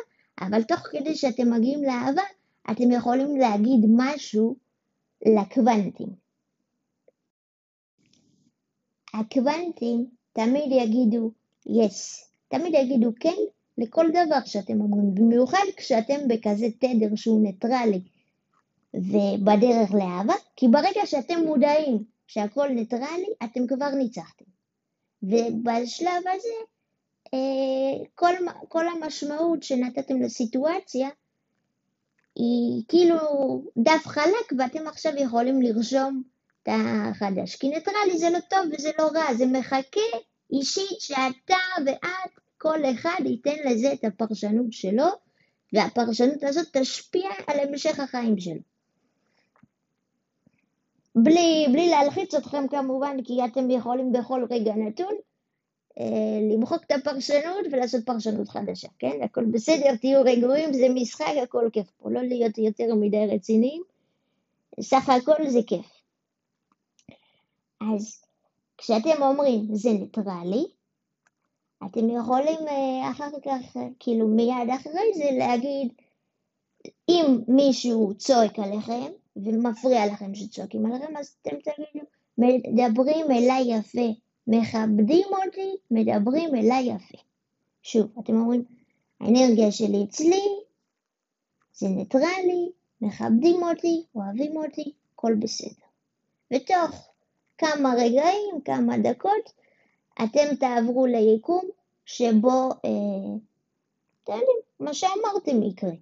אבל 0.42 0.64
תוך 0.64 0.80
כדי 0.80 1.16
שאתם 1.16 1.54
מגיעים 1.54 1.84
לאהבה, 1.84 2.22
אתם 2.72 2.92
יכולים 2.92 3.38
להגיד 3.38 3.80
משהו 3.98 4.56
לקוונטים. 5.26 6.10
הקוונטים 9.14 10.06
תמיד 10.34 10.72
יגידו 10.72 11.32
yes, 11.68 12.26
תמיד 12.48 12.74
יגידו 12.74 13.12
כן 13.20 13.36
לכל 13.78 14.06
דבר 14.10 14.46
שאתם 14.46 14.82
אומרים, 14.82 15.16
במיוחד 15.16 15.64
כשאתם 15.78 16.28
בכזה 16.28 16.68
תדר 16.80 17.16
שהוא 17.16 17.44
ניטרלי 17.44 18.02
ובדרך 18.94 19.94
לאהבה, 19.94 20.34
כי 20.56 20.68
ברגע 20.68 21.06
שאתם 21.06 21.40
מודעים 21.46 22.04
שהכל 22.28 22.70
ניטרלי, 22.70 23.28
אתם 23.44 23.68
כבר 23.68 23.90
ניצחתם. 23.90 24.46
ובשלב 25.24 26.24
הזה 26.34 26.56
אה, 27.34 28.06
כל, 28.16 28.34
כל 28.68 28.86
המשמעות 28.88 29.64
שנתתם 29.64 30.22
לסיטואציה 30.22 31.10
היא 32.40 32.84
כאילו 32.88 33.18
דף 33.78 34.02
חלק 34.06 34.54
ואתם 34.58 34.88
עכשיו 34.88 35.14
יכולים 35.18 35.62
לרשום 35.62 36.24
את 36.64 36.70
החדש. 36.72 37.56
כי 37.56 37.70
ניטרלי 37.70 38.18
זה 38.18 38.30
לא 38.30 38.40
טוב 38.50 38.60
וזה 38.74 38.90
לא 39.00 39.10
רע, 39.14 39.34
זה 39.34 39.46
מחכה 39.46 40.18
אישית 40.54 41.00
שאתה 41.00 41.58
ואת, 41.86 42.32
כל 42.58 42.80
אחד 42.92 43.26
ייתן 43.26 43.56
לזה 43.66 43.94
את 43.94 44.04
הפרשנות 44.04 44.74
שלו, 44.74 45.06
והפרשנות 45.74 46.44
הזאת 46.44 46.68
תשפיע 46.78 47.30
על 47.48 47.60
המשך 47.60 48.00
החיים 48.00 48.40
שלו. 48.40 48.62
בלי, 51.16 51.68
בלי 51.72 51.90
להלחיץ 51.90 52.34
אתכם 52.34 52.68
כמובן, 52.68 53.18
כי 53.24 53.46
אתם 53.46 53.70
יכולים 53.70 54.12
בכל 54.12 54.46
רגע 54.52 54.74
נתון 54.76 55.14
למחוק 56.52 56.84
את 56.84 56.92
הפרשנות 56.92 57.66
ולעשות 57.72 58.06
פרשנות 58.06 58.50
חדשה, 58.50 58.88
כן? 59.00 59.20
הכל 59.24 59.46
בסדר, 59.46 59.96
תהיו 59.96 60.22
רגועים, 60.26 60.74
זה 60.74 60.88
משחק, 60.94 61.34
הכל 61.44 61.70
כיף 61.74 61.88
פה, 61.98 62.10
לא 62.12 62.22
להיות 62.22 62.58
יותר 62.58 62.96
מדי 62.96 63.28
רציניים, 63.28 63.82
סך 64.82 65.10
הכל 65.10 65.48
זה 65.48 65.60
כיף. 65.68 65.86
אז 67.82 68.22
כשאתם 68.78 69.24
אומרים 69.24 69.76
זה 69.76 69.90
ניטרלי, 69.90 70.66
אתם 71.86 72.10
יכולים 72.10 72.68
אה, 72.68 73.12
אחר 73.12 73.30
כך, 73.46 73.78
כאילו 74.00 74.28
מיד 74.28 74.70
אחרי 74.76 75.14
זה 75.16 75.30
להגיד, 75.38 75.94
אם 77.10 77.40
מישהו 77.48 78.14
צועק 78.18 78.60
עליכם 78.60 79.12
ומפריע 79.36 80.06
לכם 80.06 80.36
שצועקים 80.36 80.86
עליכם, 80.86 81.18
אז 81.18 81.36
אתם 81.42 81.56
תגידו, 81.56 82.06
מדברים 82.38 83.32
אליי 83.32 83.64
יפה. 83.68 84.29
מכבדים 84.50 85.28
אותי, 85.46 85.76
מדברים 85.92 86.56
אליי 86.56 86.84
יפה. 86.84 87.18
שוב, 87.84 88.08
אתם 88.20 88.34
אומרים, 88.34 88.64
האנרגיה 89.20 89.72
שלי 89.72 90.04
אצלי, 90.04 90.42
זה 91.74 91.88
ניטרלי, 91.88 92.72
מכבדים 93.02 93.64
אותי, 93.64 94.04
אוהבים 94.16 94.58
אותי, 94.58 94.94
הכל 95.14 95.36
בסדר. 95.40 95.86
ותוך 96.54 97.10
כמה 97.58 97.94
רגעים, 97.98 98.62
כמה 98.66 98.98
דקות, 98.98 99.54
אתם 100.24 100.56
תעברו 100.60 101.06
ליקום 101.06 101.64
שבו, 102.06 102.70
אה, 102.86 103.36
אתם 104.24 104.34
יודעים, 104.34 104.60
מה 104.80 104.94
שאמרתם 104.94 105.64
יקרה. 105.64 105.94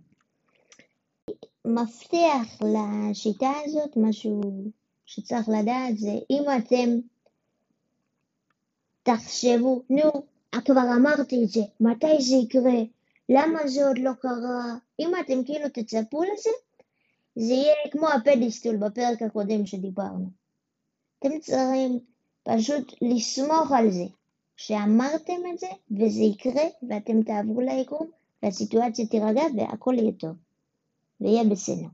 מפתח 1.65 2.61
לשיטה 2.61 3.51
הזאת, 3.65 3.97
משהו 3.97 4.41
שצריך 5.05 5.49
לדעת 5.49 5.97
זה 5.97 6.11
אם 6.29 6.43
אתם 6.57 6.99
תחשבו, 9.07 9.81
נו, 9.89 10.11
כבר 10.65 10.81
אמרתי 10.97 11.43
את 11.43 11.49
זה, 11.49 11.59
מתי 11.79 12.21
זה 12.21 12.35
יקרה, 12.35 12.81
למה 13.29 13.67
זה 13.67 13.87
עוד 13.87 13.97
לא 13.97 14.11
קרה, 14.21 14.75
אם 14.99 15.11
אתם 15.19 15.43
כאילו 15.43 15.69
תצפו 15.73 16.23
לזה, 16.23 16.49
זה 17.35 17.53
יהיה 17.53 17.75
כמו 17.91 18.07
הפדיסטול 18.09 18.77
בפרק 18.77 19.21
הקודם 19.21 19.65
שדיברנו. 19.65 20.29
אתם 21.19 21.39
צריכים 21.39 21.99
פשוט 22.43 22.93
לסמוך 23.01 23.71
על 23.71 23.91
זה, 23.91 24.05
שאמרתם 24.57 25.41
את 25.53 25.59
זה, 25.59 25.67
וזה 25.91 26.23
יקרה, 26.23 26.63
ואתם 26.89 27.23
תעברו 27.23 27.61
ליקום, 27.61 28.07
והסיטואציה 28.43 29.07
תירגע, 29.07 29.43
והכל 29.57 29.95
יהיה 29.97 30.11
טוב, 30.11 30.35
ויהיה 31.21 31.43
בסדר. 31.43 31.87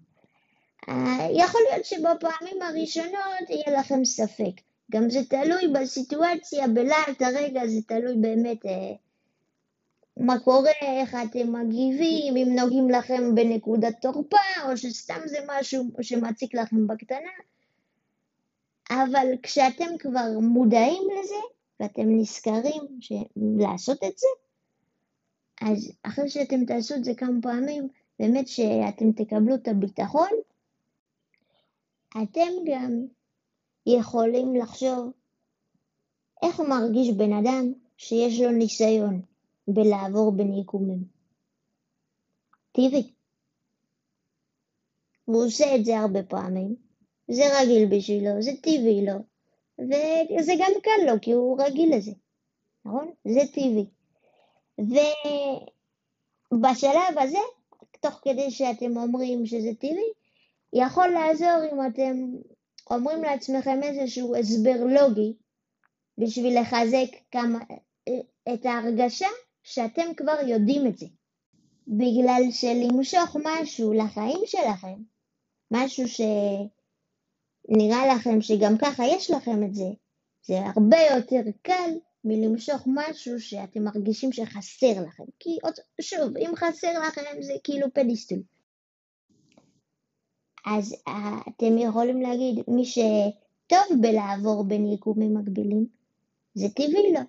אה, 0.90 1.28
יכול 1.32 1.62
להיות 1.72 1.86
שבפעמים 1.86 2.62
הראשונות 2.62 3.50
יהיה 3.50 3.80
לכם 3.80 4.06
ספק. 4.06 4.73
גם 4.94 5.10
זה 5.10 5.20
תלוי 5.30 5.68
בסיטואציה, 5.74 6.68
בלהט 6.68 7.22
הרגע, 7.22 7.68
זה 7.68 7.82
תלוי 7.88 8.16
באמת 8.22 8.66
אה, 8.66 8.94
מה 10.18 10.40
קורה, 10.40 10.72
איך 10.82 11.16
אתם 11.30 11.54
מגיבים, 11.54 12.38
אם 12.38 12.56
נוגעים 12.60 12.90
לכם 12.90 13.36
בנקודת 13.36 13.96
תורפה, 14.02 14.38
או 14.66 14.78
שסתם 14.78 15.20
זה 15.26 15.38
משהו 15.48 15.84
שמציק 16.02 16.56
לכם 16.56 16.88
בקטנה. 16.88 17.32
אבל 18.92 19.28
כשאתם 19.44 19.98
כבר 20.00 20.40
מודעים 20.42 21.04
לזה, 21.20 21.36
ואתם 21.80 22.20
נזכרים 22.20 22.82
לעשות 23.36 24.04
את 24.04 24.18
זה, 24.18 24.28
אז 25.62 25.92
אחרי 26.04 26.30
שאתם 26.30 26.66
תעשו 26.66 26.96
את 26.96 27.04
זה 27.04 27.12
כמה 27.18 27.42
פעמים, 27.42 27.88
באמת 28.20 28.48
שאתם 28.48 29.12
תקבלו 29.12 29.56
את 29.56 29.68
הביטחון, 29.68 30.30
אתם 32.10 32.50
גם 32.66 33.06
יכולים 33.86 34.56
לחשוב 34.56 35.12
איך 36.44 36.60
מרגיש 36.60 37.10
בן 37.18 37.34
אדם 37.34 37.74
שיש 37.98 38.42
לו 38.42 38.52
ניסיון, 38.52 39.22
בלעבור 39.68 40.32
בין 40.32 40.54
יקומים. 40.54 41.04
טבעי. 42.72 43.14
והוא 45.28 45.46
עושה 45.46 45.76
את 45.76 45.86
זה 45.86 46.00
הרבה 46.00 46.24
פעמים, 46.24 46.76
זה 47.28 47.44
רגיל 47.60 47.98
בשבילו, 47.98 48.42
זה 48.42 48.52
טבעי 48.62 49.06
לו, 49.06 49.20
וזה 49.80 50.54
גם 50.60 50.72
קל 50.84 51.12
לו 51.12 51.22
כי 51.22 51.32
הוא 51.32 51.62
רגיל 51.62 51.96
לזה, 51.96 52.12
נכון? 52.86 53.12
זה 53.26 53.40
טבעי. 53.54 53.86
ובשלב 56.52 57.20
הזה, 57.20 57.38
תוך 58.02 58.20
כדי 58.24 58.52
שאתם 58.52 58.98
אומרים 58.98 59.46
שזה 59.46 59.70
טבעי, 59.80 60.12
יכול 60.74 61.08
לעזור 61.08 61.60
אם 61.72 61.88
אתם 61.88 62.36
אומרים 62.94 63.24
לעצמכם 63.24 63.84
איזשהו 63.84 64.36
הסבר 64.36 64.84
לוגי 64.84 65.34
בשביל 66.18 66.62
לחזק 66.62 67.16
כמה, 67.32 67.60
את 68.54 68.66
ההרגשה 68.66 69.28
שאתם 69.64 70.14
כבר 70.18 70.36
יודעים 70.48 70.88
את 70.88 70.98
זה. 70.98 71.06
בגלל 71.88 72.44
שלמשוך 72.52 73.38
משהו 73.44 73.94
לחיים 73.94 74.40
שלכם, 74.46 74.96
משהו 75.72 76.04
שנראה 76.08 76.36
לכם 78.16 78.42
שגם 78.42 78.78
ככה 78.78 79.04
יש 79.06 79.32
לכם 79.32 79.64
את 79.64 79.76
זה, 79.76 79.90
זה 80.46 80.60
הרבה 80.76 80.98
יותר 81.16 81.42
קל 81.62 81.92
מלמשוך 82.24 82.82
משהו 82.86 83.40
שאתם 83.40 83.84
מרגישים 83.84 84.32
שחסר 84.32 85.02
לכם. 85.08 85.24
כי 85.40 85.58
עוד, 85.64 85.74
שוב, 86.02 86.38
אם 86.38 86.52
חסר 86.56 87.00
לכם 87.08 87.42
זה 87.42 87.54
כאילו 87.64 87.88
פדיסטול. 87.94 88.40
אז 90.66 90.96
אה, 91.08 91.40
אתם 91.50 91.78
יכולים 91.78 92.22
להגיד, 92.22 92.64
מי 92.68 92.86
שטוב 92.86 94.02
בלעבור 94.02 94.64
בין 94.64 94.88
יקומים 94.88 95.38
מקבילים, 95.38 95.86
זה 96.54 96.70
טבעי 96.70 97.14
לו. 97.14 97.20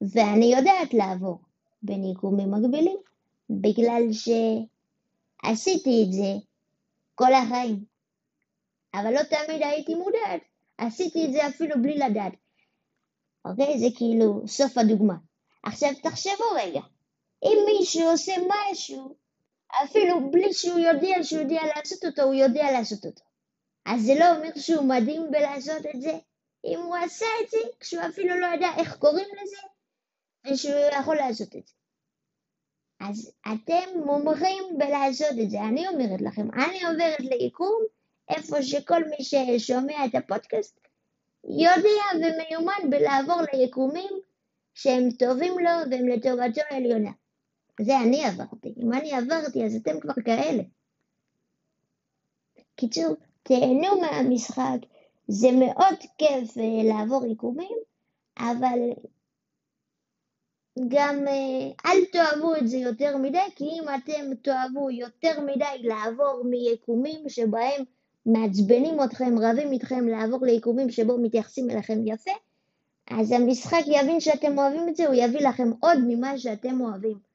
ואני 0.00 0.46
יודעת 0.46 0.94
לעבור 0.94 1.38
בין 1.82 2.04
יקומים 2.04 2.50
מקבילים, 2.50 2.98
בגלל 3.50 4.02
שעשיתי 4.12 6.04
את 6.06 6.12
זה 6.12 6.34
כל 7.14 7.32
החיים. 7.32 7.84
אבל 8.94 9.14
לא 9.14 9.22
תמיד 9.22 9.62
הייתי 9.62 9.94
מודעת, 9.94 10.40
עשיתי 10.78 11.26
את 11.26 11.32
זה 11.32 11.46
אפילו 11.46 11.82
בלי 11.82 11.98
לדעת. 11.98 12.32
אוקיי? 13.44 13.78
זה 13.78 13.86
כאילו 13.96 14.42
סוף 14.46 14.78
הדוגמה. 14.78 15.16
עכשיו 15.62 15.90
תחשבו 16.02 16.44
רגע, 16.56 16.80
אם 17.44 17.58
מישהו 17.66 18.10
עושה 18.10 18.32
משהו, 18.48 19.14
אפילו 19.72 20.30
בלי 20.30 20.52
שהוא 20.52 20.78
יודע 20.78 21.22
שהוא 21.22 21.40
יודע 21.40 21.60
לעשות 21.76 22.04
אותו, 22.04 22.22
הוא 22.22 22.34
יודע 22.34 22.72
לעשות 22.72 23.06
אותו. 23.06 23.24
אז 23.84 24.02
זה 24.02 24.14
לא 24.20 24.36
אומר 24.36 24.50
שהוא 24.56 24.84
מדהים 24.84 25.30
בלעשות 25.30 25.86
את 25.94 26.00
זה. 26.02 26.18
אם 26.64 26.78
הוא 26.78 26.96
עשה 26.96 27.26
את 27.44 27.50
זה, 27.50 27.58
כשהוא 27.80 28.02
אפילו 28.02 28.40
לא 28.40 28.46
יודע 28.46 28.68
איך 28.76 28.96
קוראים 28.96 29.28
לזה, 29.42 29.56
ושהוא 30.46 31.00
יכול 31.00 31.16
לעשות 31.16 31.56
את 31.56 31.66
זה. 31.66 31.74
אז 33.00 33.32
אתם 33.52 33.98
מומחים 34.04 34.64
בלעשות 34.78 35.38
את 35.42 35.50
זה. 35.50 35.60
אני 35.60 35.88
אומרת 35.88 36.20
לכם, 36.20 36.48
אני 36.54 36.84
עוברת 36.84 37.20
ליקום 37.20 37.82
איפה 38.28 38.62
שכל 38.62 39.02
מי 39.04 39.24
ששומע 39.24 40.04
את 40.06 40.14
הפודקאסט 40.14 40.80
יודע 41.44 42.02
ומיומן 42.14 42.90
בלעבור 42.90 43.40
ליקומים 43.52 44.20
שהם 44.74 45.10
טובים 45.10 45.58
לו 45.58 45.70
והם 45.90 46.08
לטובתו 46.08 46.60
העליונה. 46.70 47.10
זה 47.80 48.00
אני 48.00 48.24
עברתי. 48.24 48.74
אם 48.76 48.92
אני 48.92 49.12
עברתי 49.12 49.64
אז 49.64 49.74
אתם 49.76 50.00
כבר 50.00 50.14
כאלה. 50.24 50.62
קיצור, 52.76 53.16
תהנו 53.42 54.00
מהמשחק, 54.00 54.78
זה 55.28 55.48
מאוד 55.52 55.98
כיף 56.18 56.58
אה, 56.58 56.82
לעבור 56.84 57.26
יקומים, 57.26 57.76
אבל 58.38 58.78
גם 60.88 61.28
אה, 61.28 61.90
אל 61.90 62.04
תאהבו 62.12 62.56
את 62.56 62.68
זה 62.68 62.76
יותר 62.76 63.16
מדי, 63.16 63.38
כי 63.56 63.64
אם 63.64 63.84
אתם 63.88 64.34
תאהבו 64.42 64.90
יותר 64.90 65.40
מדי 65.40 65.82
לעבור 65.88 66.42
מיקומים 66.44 67.28
שבהם 67.28 67.84
מעצבנים 68.26 69.02
אתכם, 69.04 69.34
רבים 69.38 69.72
איתכם 69.72 70.08
לעבור 70.08 70.46
ליקומים 70.46 70.90
שבו 70.90 71.18
מתייחסים 71.18 71.70
אליכם 71.70 71.98
יפה, 72.06 72.30
אז 73.10 73.32
המשחק 73.32 73.82
יבין 73.86 74.20
שאתם 74.20 74.58
אוהבים 74.58 74.88
את 74.88 74.96
זה, 74.96 75.06
הוא 75.06 75.14
יביא 75.14 75.48
לכם 75.48 75.70
עוד 75.80 75.98
ממה 76.06 76.38
שאתם 76.38 76.80
אוהבים. 76.80 77.27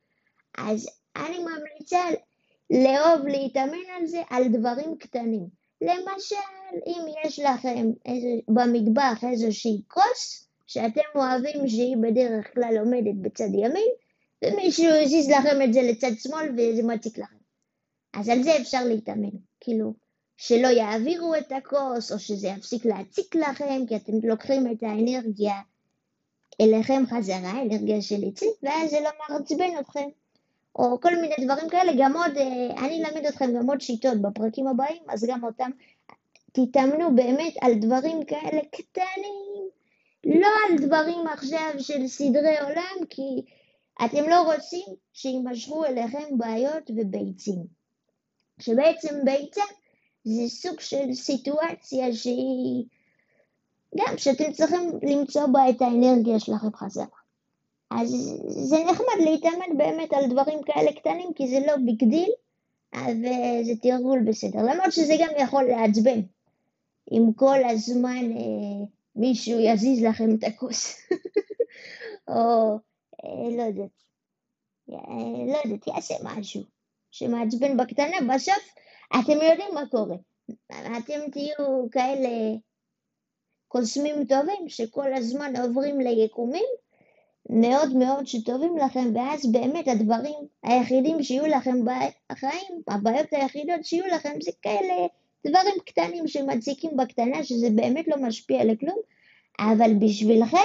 אז 0.58 0.90
אני 1.16 1.38
ממליצה 1.40 2.04
לאהוב 2.70 3.28
להתאמן 3.28 3.86
על 3.98 4.08
זה, 4.08 4.22
על 4.30 4.48
דברים 4.48 4.98
קטנים. 5.00 5.48
למשל, 5.82 6.36
אם 6.88 7.02
יש 7.26 7.40
לכם 7.40 7.88
איזה, 8.06 8.28
במטבח 8.48 9.24
איזושהי 9.32 9.82
כוס 9.88 10.48
שאתם 10.68 11.02
אוהבים 11.16 11.68
שהיא 11.68 11.98
בדרך 11.98 12.54
כלל 12.54 12.78
עומדת 12.80 13.16
בצד 13.22 13.54
ימין, 13.54 13.92
ומישהו 14.44 14.92
הזיז 15.04 15.30
לכם 15.30 15.62
את 15.64 15.74
זה 15.74 15.82
לצד 15.82 16.12
שמאל 16.18 16.50
וזה 16.58 16.84
מציק 16.84 17.18
לכם. 17.18 17.36
אז 18.14 18.30
על 18.30 18.44
זה 18.44 18.58
אפשר 18.58 18.84
להתאמן. 18.86 19.38
כאילו, 19.60 19.94
שלא 20.38 20.68
יעבירו 20.68 21.36
את 21.36 21.52
הכוס, 21.52 22.12
או 22.12 22.20
שזה 22.20 22.48
יפסיק 22.48 22.86
להציק 22.86 23.36
לכם, 23.36 23.86
כי 23.88 23.96
אתם 23.96 24.14
לוקחים 24.24 24.72
את 24.72 24.84
האנרגיה 24.84 25.56
אליכם 26.62 27.04
חזרה, 27.10 27.62
אנרגיה 27.62 28.02
של 28.02 28.24
עצית, 28.28 28.54
ואז 28.64 28.90
זה 28.90 28.98
לא 29.00 29.10
מעצבן 29.30 29.80
אתכם. 29.80 30.10
או 30.76 31.02
כל 31.02 31.16
מיני 31.16 31.36
דברים 31.46 31.70
כאלה, 31.70 31.92
גם 31.98 32.18
עוד, 32.18 32.38
אה, 32.38 32.86
אני 32.86 33.06
אלמד 33.06 33.26
אתכם 33.26 33.54
גם 33.58 33.70
עוד 33.70 33.82
שיטות 33.82 34.22
בפרקים 34.22 34.68
הבאים, 34.68 35.04
אז 35.10 35.26
גם 35.26 35.44
אותם 35.44 35.72
תתאמנו 36.52 37.16
באמת 37.16 37.54
על 37.62 37.74
דברים 37.74 38.26
כאלה 38.26 38.62
קטנים, 38.72 39.70
לא 40.26 40.48
על 40.70 40.78
דברים 40.88 41.28
עכשיו 41.28 41.72
של 41.80 42.08
סדרי 42.08 42.60
עולם, 42.60 43.06
כי 43.10 43.42
אתם 44.06 44.30
לא 44.30 44.42
רוצים 44.42 44.86
שימשכו 45.14 45.86
אליכם 45.86 46.38
בעיות 46.38 46.92
וביצים. 46.96 47.66
שבעצם 48.60 49.16
ביצה 49.26 49.62
זה 50.24 50.48
סוג 50.48 50.80
של 50.80 51.14
סיטואציה 51.14 52.14
שהיא 52.14 52.86
גם 53.96 54.18
שאתם 54.18 54.52
צריכים 54.52 55.00
למצוא 55.04 55.48
בה 55.48 55.70
את 55.70 55.82
האנרגיה 55.82 56.40
שלכם 56.40 56.74
חזרה. 56.76 57.23
אז 58.02 58.10
זה 58.48 58.78
נחמד 58.84 59.26
להתאמן 59.26 59.78
באמת 59.78 60.14
על 60.14 60.30
דברים 60.30 60.64
כאלה 60.64 60.94
קטנים, 60.94 61.34
כי 61.34 61.48
זה 61.48 61.60
לא 61.68 61.76
big 61.86 62.04
deal, 62.04 62.32
וזה 62.96 63.74
תרגול 63.82 64.20
בסדר. 64.28 64.60
למרות 64.60 64.92
שזה 64.92 65.14
גם 65.20 65.30
יכול 65.44 65.64
לעצבן, 65.64 66.20
אם 67.12 67.34
כל 67.36 67.64
הזמן 67.70 68.32
אה, 68.32 68.86
מישהו 69.16 69.60
יזיז 69.60 70.04
לכם 70.04 70.36
את 70.36 70.44
הכוס, 70.44 70.98
או 72.28 72.80
אה, 73.24 73.58
לא 73.58 73.64
יודעת, 73.64 74.04
אה, 74.92 75.46
לא 75.48 75.58
יודעת, 75.66 75.88
יעשה 75.88 76.16
משהו 76.24 76.62
שמעצבן 77.12 77.78
בקטנה, 77.78 78.34
בסוף 78.36 78.76
אתם 79.10 79.32
יודעים 79.32 79.74
מה 79.74 79.84
קורה. 79.92 80.16
אתם 80.98 81.32
תהיו 81.32 81.90
כאלה 81.92 82.30
קוסמים 83.68 84.26
טובים 84.26 84.70
שכל 84.70 85.14
הזמן 85.14 85.54
עוברים 85.56 86.00
ליקומים 86.00 86.66
מאוד 87.50 87.96
מאוד 87.96 88.28
שטובים 88.28 88.78
לכם, 88.78 89.12
ואז 89.16 89.52
באמת 89.52 89.88
הדברים 89.88 90.36
היחידים 90.64 91.24
שיהיו 91.24 91.46
לכם 91.46 91.86
בחיים, 91.86 92.82
הבעיות 92.88 93.28
היחידות 93.32 93.86
שיהיו 93.86 94.06
לכם 94.08 94.34
זה 94.42 94.52
כאלה 94.62 95.08
דברים 95.48 95.76
קטנים 95.86 96.28
שמציקים 96.28 96.98
בקטנה, 96.98 97.44
שזה 97.44 97.68
באמת 97.76 98.08
לא 98.08 98.18
משפיע 98.18 98.66
לכלום, 98.66 98.98
אבל 99.60 99.94
בשבילכם 100.00 100.58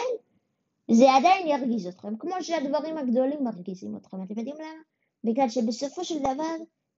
זה 0.90 1.12
עדיין 1.12 1.46
ירגיז 1.46 1.86
אתכם, 1.86 2.16
כמו 2.16 2.34
שהדברים 2.40 2.98
הגדולים 2.98 3.44
מרגיזים 3.44 3.96
אתכם. 3.96 4.22
אתם 4.22 4.38
יודעים 4.38 4.56
למה? 4.56 4.82
בגלל 5.24 5.48
שבסופו 5.48 6.04
של 6.04 6.18
דבר 6.18 6.54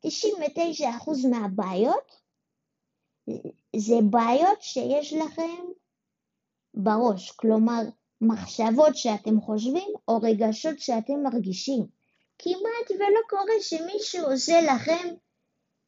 99% 0.07 1.28
מהבעיות 1.31 2.20
זה 3.76 3.95
בעיות 4.11 4.62
שיש 4.62 5.12
לכם 5.12 5.64
בראש, 6.74 7.31
כלומר 7.31 7.83
מחשבות 8.21 8.97
שאתם 8.97 9.41
חושבים 9.41 9.89
או 10.09 10.18
רגשות 10.23 10.79
שאתם 10.79 11.23
מרגישים. 11.23 11.87
כמעט 12.39 12.91
ולא 12.91 13.21
קורה 13.29 13.61
שמישהו 13.61 14.27
עושה 14.27 14.61
לכם 14.61 15.09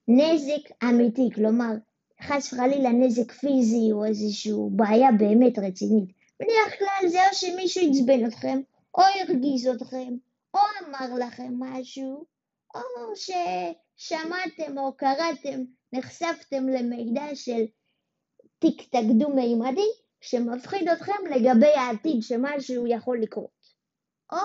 נזק 0.09 0.85
אמיתי, 0.85 1.29
כלומר 1.35 1.73
חס 2.23 2.53
וחלילה 2.53 2.91
נזק 2.91 3.33
פיזי 3.33 3.93
או 3.93 4.05
איזושהי 4.05 4.53
בעיה 4.71 5.09
באמת 5.19 5.59
רצינית. 5.59 6.09
בדרך 6.41 6.79
כלל 6.79 7.09
זה 7.09 7.19
או 7.29 7.35
שמישהו 7.35 7.83
עצבן 7.91 8.27
אתכם, 8.27 8.61
או 8.95 9.03
הרגיז 9.03 9.69
אתכם, 9.69 10.15
או 10.55 10.61
אמר 10.81 11.27
לכם 11.27 11.53
משהו, 11.59 12.25
או 12.75 12.81
ששמעתם 13.15 14.79
או 14.79 14.93
קראתם, 14.97 15.65
נחשפתם 15.93 16.69
למידע 16.69 17.35
של 17.35 17.65
תיק 18.59 18.83
תגדו 18.97 19.29
מימדי, 19.29 19.89
שמפחיד 20.23 20.89
אתכם 20.89 21.27
לגבי 21.31 21.75
העתיד 21.77 22.23
שמשהו 22.23 22.87
יכול 22.87 23.23
לקרות. 23.23 23.73
או 24.33 24.39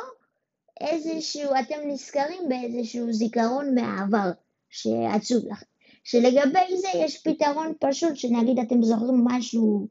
איזשהו, 0.81 1.51
אתם 1.59 1.75
נזכרים 1.85 2.49
באיזשהו 2.49 3.13
זיכרון 3.13 3.75
מהעבר 3.75 4.31
שעצוב 4.69 5.45
לכם. 5.47 5.65
שלגבי 6.03 6.77
זה 6.77 6.87
יש 6.95 7.23
פתרון 7.23 7.73
פשוט, 7.79 8.15
שנגיד 8.15 8.59
אתם 8.59 8.83
זוכרים 8.83 9.25
משהו 9.25 9.87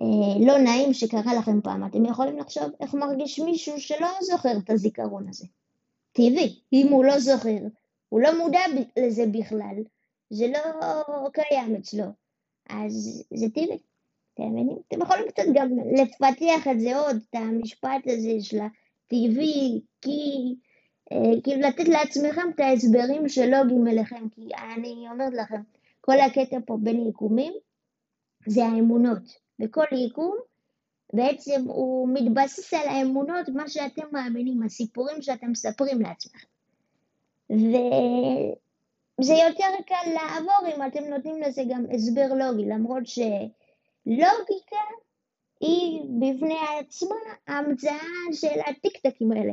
אה, 0.00 0.46
לא 0.46 0.58
נעים 0.58 0.92
שקרה 0.94 1.34
לכם 1.38 1.60
פעם, 1.60 1.86
אתם 1.86 2.04
יכולים 2.04 2.38
לחשוב 2.38 2.70
איך 2.80 2.94
מרגיש 2.94 3.40
מישהו 3.40 3.80
שלא 3.80 4.08
זוכר 4.20 4.58
את 4.64 4.70
הזיכרון 4.70 5.28
הזה. 5.28 5.46
טבעי. 6.12 6.60
אם 6.72 6.88
הוא 6.90 7.04
לא 7.04 7.18
זוכר, 7.18 7.58
הוא 8.08 8.20
לא 8.20 8.38
מודע 8.38 8.60
לזה 8.98 9.24
בכלל, 9.32 9.76
זה 10.30 10.46
לא 10.48 11.28
קיים 11.32 11.76
אצלו, 11.76 12.04
אז 12.68 13.24
זה 13.34 13.46
טבעי. 13.54 13.78
אתם 14.34 14.42
מבינים? 14.42 14.78
אתם 14.88 15.02
יכולים 15.02 15.28
קצת 15.28 15.42
גם 15.54 15.68
לפתח 15.96 16.68
את 16.70 16.80
זה 16.80 16.98
עוד, 16.98 17.16
את 17.30 17.34
המשפט 17.34 18.06
הזה 18.06 18.40
של 18.40 18.58
הטבעי, 18.58 19.80
כי... 20.00 20.54
אה, 21.12 21.40
כאילו 21.42 21.60
לתת 21.60 21.88
לעצמכם 21.88 22.50
את 22.54 22.60
ההסברים 22.60 23.28
שלוגיים 23.28 23.88
אליכם, 23.88 24.28
כי 24.28 24.48
אני 24.74 25.06
אומרת 25.10 25.32
לכם, 25.32 25.60
כל 26.00 26.20
הקטע 26.20 26.56
פה 26.66 26.76
בין 26.80 27.06
יקומים 27.08 27.52
זה 28.46 28.64
האמונות. 28.64 29.42
בכל 29.58 29.84
יקום 30.06 30.36
בעצם 31.12 31.64
הוא 31.66 32.08
מתבסס 32.12 32.74
על 32.74 32.88
האמונות, 32.88 33.48
מה 33.48 33.68
שאתם 33.68 34.02
מאמינים, 34.12 34.62
הסיפורים 34.62 35.22
שאתם 35.22 35.50
מספרים 35.50 36.00
לעצמכם. 36.00 36.46
וזה 39.20 39.32
יותר 39.32 39.82
קל 39.86 40.10
לעבור 40.14 40.74
אם 40.76 40.86
אתם 40.86 41.04
נותנים 41.04 41.42
לזה 41.42 41.62
גם 41.68 41.84
הסבר 41.94 42.34
לוגי, 42.34 42.64
למרות 42.64 43.06
שלוגיקה 44.04 44.76
היא 45.60 46.02
בפני 46.18 46.58
עצמה 46.78 47.16
המצאה 47.46 48.08
של 48.32 48.60
הטיקטקים 48.66 49.32
האלה. 49.32 49.52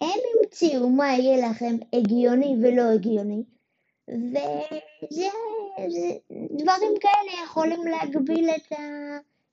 הם 0.00 0.20
המציאו 0.40 0.90
מה 0.90 1.12
יהיה 1.12 1.50
לכם 1.50 1.76
הגיוני 1.92 2.56
ולא 2.62 2.82
הגיוני, 2.82 3.42
וזה 4.08 5.26
דברים 6.30 6.92
כאלה 7.00 7.44
יכולים 7.44 7.86
להגביל 7.86 8.50
את 8.50 8.72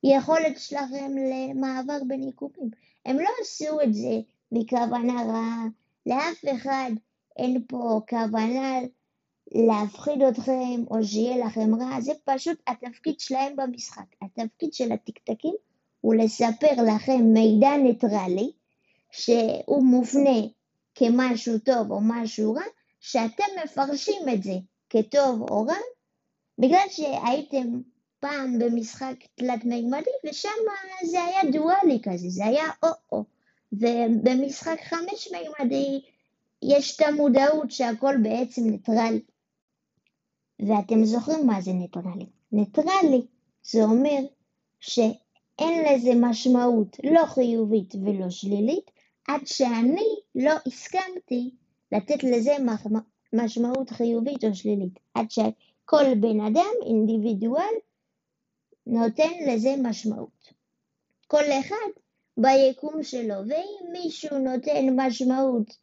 היכולת 0.04 0.60
שלכם 0.60 1.12
למעבר 1.18 1.98
בין 2.08 2.24
יקומים. 2.24 2.70
הם 3.06 3.20
לא 3.20 3.30
עשו 3.42 3.82
את 3.82 3.94
זה 3.94 4.20
מכוונה 4.52 5.24
רעה, 5.24 5.66
לאף 6.06 6.46
אחד 6.56 6.92
אין 7.38 7.64
פה 7.68 8.02
כוונה 8.10 8.80
להפחיד 9.54 10.22
אתכם 10.22 10.84
או 10.92 11.04
שיהיה 11.04 11.46
לכם 11.46 11.76
רע, 11.76 12.02
זה 12.02 12.12
פשוט 12.26 12.58
התפקיד 12.68 13.20
שלהם 13.20 13.56
במשחק. 13.56 14.06
התפקיד 14.22 14.74
של 14.74 14.92
הטקטקים 14.92 15.56
הוא 16.02 16.16
לספר 16.16 16.84
לכם 16.96 17.22
מידע 17.34 17.78
ניטרלי 17.78 18.52
שהוא 19.12 19.84
מופנה 19.84 20.40
כמשהו 20.96 21.60
טוב 21.60 21.92
או 21.92 22.00
משהו 22.02 22.54
רע, 22.54 22.64
שאתם 23.00 23.44
מפרשים 23.64 24.30
את 24.34 24.44
זה 24.44 24.54
כטוב 24.90 25.42
או 25.42 25.66
רע, 25.66 25.78
בגלל 26.60 26.86
שהייתם 26.90 27.82
פעם 28.20 28.60
במשחק 28.60 29.16
תלת 29.36 29.66
מימדי 29.66 30.10
ושם 30.30 30.50
זה 31.06 31.24
היה 31.24 31.52
דואלי 31.52 32.00
כזה, 32.04 32.30
זה 32.30 32.46
היה 32.46 32.66
או-או. 32.84 33.24
ובמשחק 33.74 34.78
חמש 34.84 35.32
מימדי 35.32 36.02
יש 36.62 36.96
את 36.96 37.02
המודעות 37.02 37.72
שהכל 37.72 38.16
בעצם 38.24 38.62
ניטרלי. 38.66 39.22
ואתם 40.60 41.06
זוכרים 41.06 41.48
מה 41.48 41.62
זה 41.62 41.74
ניטרלי. 41.74 42.26
ניטרלי 42.52 43.22
זה 43.64 43.84
אומר 43.84 44.20
שאין 44.80 45.86
לזה 45.86 46.12
משמעות 46.16 46.98
לא 47.04 47.26
חיובית 47.26 47.96
ולא 47.96 48.30
שלילית, 48.30 48.92
עד 49.28 49.42
שאני 49.46 50.16
לא 50.36 50.54
הסכמתי 50.68 51.52
לתת 51.92 52.24
לזה 52.24 52.56
משמעות 53.34 53.90
חיובית 53.90 54.44
או 54.44 54.56
שלילית. 54.56 55.00
עד 55.14 55.32
שכל 55.32 56.16
בן 56.20 56.40
אדם, 56.40 56.74
אינדיבידואל, 56.86 57.74
נותן 58.88 59.32
לזה 59.48 59.76
משמעות. 59.84 60.54
כל 61.28 61.44
אחד 61.60 62.02
ביקום 62.38 63.04
שלו, 63.04 63.36
ואם 63.48 63.92
מישהו 63.92 64.38
נותן 64.38 64.86
משמעות 64.96 65.78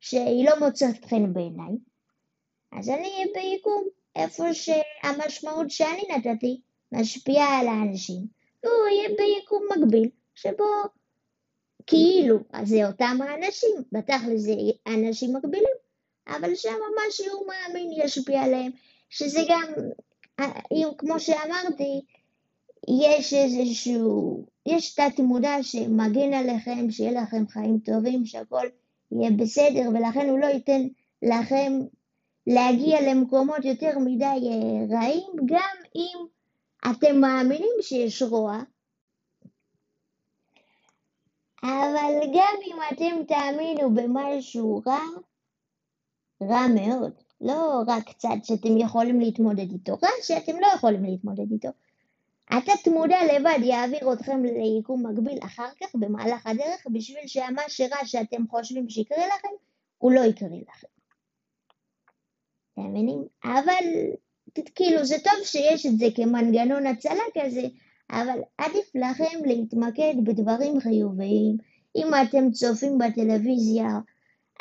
שהיא 0.00 0.44
לא 0.44 0.66
מוצאת 0.66 1.04
חן 1.04 1.32
בעיניי, 1.32 1.76
אז 2.72 2.88
אני 2.88 3.08
אהיה 3.12 3.26
ביקום 3.34 3.84
איפה 4.16 4.44
שהמשמעות 4.54 5.70
שאני 5.70 6.02
נתתי 6.16 6.60
משפיעה 6.92 7.58
על 7.60 7.68
האנשים, 7.68 8.26
והוא 8.64 8.88
יהיה 8.88 9.08
ביקום 9.08 9.62
מקביל, 9.76 10.08
שבו 10.34 10.64
כאילו, 11.86 12.38
זה 12.64 12.86
אותם 12.86 13.18
האנשים, 13.20 13.76
בתכל'ס 13.92 14.40
זה 14.40 14.54
אנשים 14.86 15.36
מקבילים, 15.36 15.74
אבל 16.28 16.54
שם 16.54 16.74
מה 16.96 17.02
שהוא 17.10 17.46
מאמין 17.46 17.90
ישפיע 18.04 18.42
עליהם, 18.42 18.72
שזה 19.10 19.40
גם, 19.48 19.72
כמו 20.98 21.20
שאמרתי, 21.20 22.00
יש 22.88 23.34
איזשהו, 23.34 24.44
יש 24.66 24.94
תת 24.94 25.18
מודע 25.18 25.56
שמגן 25.62 26.34
עליכם, 26.34 26.90
שיהיה 26.90 27.22
לכם 27.22 27.48
חיים 27.48 27.78
טובים, 27.78 28.26
שהכל 28.26 28.66
יהיה 29.12 29.30
בסדר, 29.30 29.88
ולכן 29.94 30.28
הוא 30.28 30.38
לא 30.38 30.46
ייתן 30.46 30.82
לכם 31.22 31.72
להגיע 32.46 33.00
למקומות 33.00 33.64
יותר 33.64 33.98
מדי 33.98 34.48
רעים, 34.90 35.46
גם 35.46 35.76
אם 35.96 36.26
אתם 36.90 37.20
מאמינים 37.20 37.76
שיש 37.80 38.22
רוע, 38.22 38.62
אבל 41.62 42.20
גם 42.34 42.54
אם 42.66 42.76
אתם 42.92 43.24
תאמינו 43.28 43.94
במשהו 43.94 44.82
רע, 44.86 45.00
רע 46.42 46.66
מאוד, 46.74 47.12
לא 47.40 47.82
רק 47.86 48.08
קצת 48.08 48.28
שאתם 48.42 48.78
יכולים 48.78 49.20
להתמודד 49.20 49.70
איתו, 49.72 49.92
רע 49.92 50.08
שאתם 50.22 50.60
לא 50.60 50.66
יכולים 50.74 51.04
להתמודד 51.04 51.52
איתו. 51.52 51.68
התת 52.50 52.88
מודע 52.88 53.18
לבד 53.34 53.58
יעביר 53.62 54.12
אתכם 54.12 54.42
ליקום 54.44 55.06
מקביל 55.06 55.38
אחר 55.44 55.68
כך 55.80 55.94
במהלך 55.94 56.46
הדרך 56.46 56.86
בשביל 56.92 57.26
שמה 57.26 57.62
שרע 57.68 58.04
שאתם 58.04 58.48
חושבים 58.50 58.88
שיקרה 58.88 59.26
לכם, 59.26 59.48
הוא 59.98 60.12
לא 60.12 60.20
יקרה 60.20 60.48
לכם. 60.68 60.93
מבינים? 62.78 63.24
אבל 63.44 63.84
כאילו 64.74 65.04
זה 65.04 65.16
טוב 65.24 65.44
שיש 65.44 65.86
את 65.86 65.98
זה 65.98 66.06
כמנגנון 66.14 66.86
הצלה 66.86 67.24
כזה, 67.34 67.62
אבל 68.10 68.38
עדיף 68.58 68.90
לכם 68.94 69.44
להתמקד 69.44 70.14
בדברים 70.24 70.80
חיוביים. 70.80 71.56
אם 71.96 72.08
אתם 72.22 72.50
צופים 72.50 72.98
בטלוויזיה, 72.98 73.88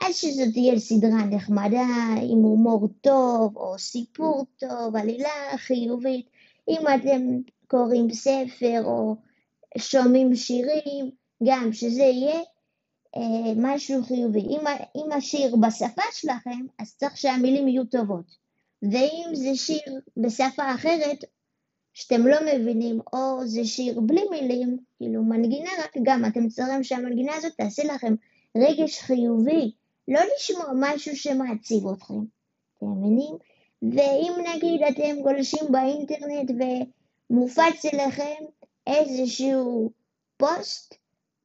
אז 0.02 0.16
שזו 0.16 0.44
תהיה 0.54 0.80
סדרה 0.80 1.26
נחמדה, 1.26 1.88
עם 2.22 2.38
הומור 2.38 2.88
טוב, 3.02 3.58
או 3.58 3.80
סיפור 3.80 4.46
טוב, 4.60 4.96
עלילה 4.96 5.58
חיובית. 5.58 6.26
אם 6.70 6.82
אתם 6.96 7.22
קוראים 7.68 8.14
ספר 8.14 8.82
או 8.84 9.16
שומעים 9.78 10.36
שירים, 10.36 11.12
גם 11.44 11.74
שזה 11.74 12.04
יהיה 12.04 12.40
אה, 13.18 13.54
משהו 13.56 14.04
חיובי. 14.04 14.40
אם, 14.40 14.60
אם 14.96 15.12
השיר 15.12 15.56
בשפה 15.56 16.02
שלכם, 16.12 16.66
אז 16.80 16.96
צריך 16.98 17.18
שהמילים 17.18 17.68
יהיו 17.68 17.86
טובות. 17.86 18.26
ואם 18.82 19.26
זה 19.34 19.56
שיר 19.56 20.00
בשפה 20.18 20.76
אחרת, 20.76 21.24
שאתם 21.94 22.28
לא 22.28 22.38
מבינים, 22.54 23.00
או 23.14 23.48
זה 23.48 23.66
שיר 23.66 24.00
בלי 24.00 24.22
מילים, 24.32 24.78
כאילו 24.98 25.24
מנגינה 25.24 25.70
רק 25.84 25.98
גם, 26.04 26.26
אתם 26.26 26.48
צריכים 26.48 26.84
שהמנגינה 26.84 27.36
הזאת 27.36 27.54
תעשה 27.58 27.84
לכם 27.84 28.16
רגש 28.58 29.00
חיובי, 29.00 29.72
לא 30.08 30.20
לשמוע 30.36 30.66
משהו 30.76 31.16
שמעציב 31.16 31.88
אתכם, 31.88 32.20
אתם 32.78 32.86
מבינים? 32.86 33.36
ואם 33.82 34.34
נגיד 34.56 34.82
אתם 34.84 35.22
גולשים 35.22 35.66
באינטרנט 35.72 36.52
ומופץ 37.30 37.86
אליכם 37.94 38.44
איזשהו 38.88 39.92
פוסט 40.38 40.96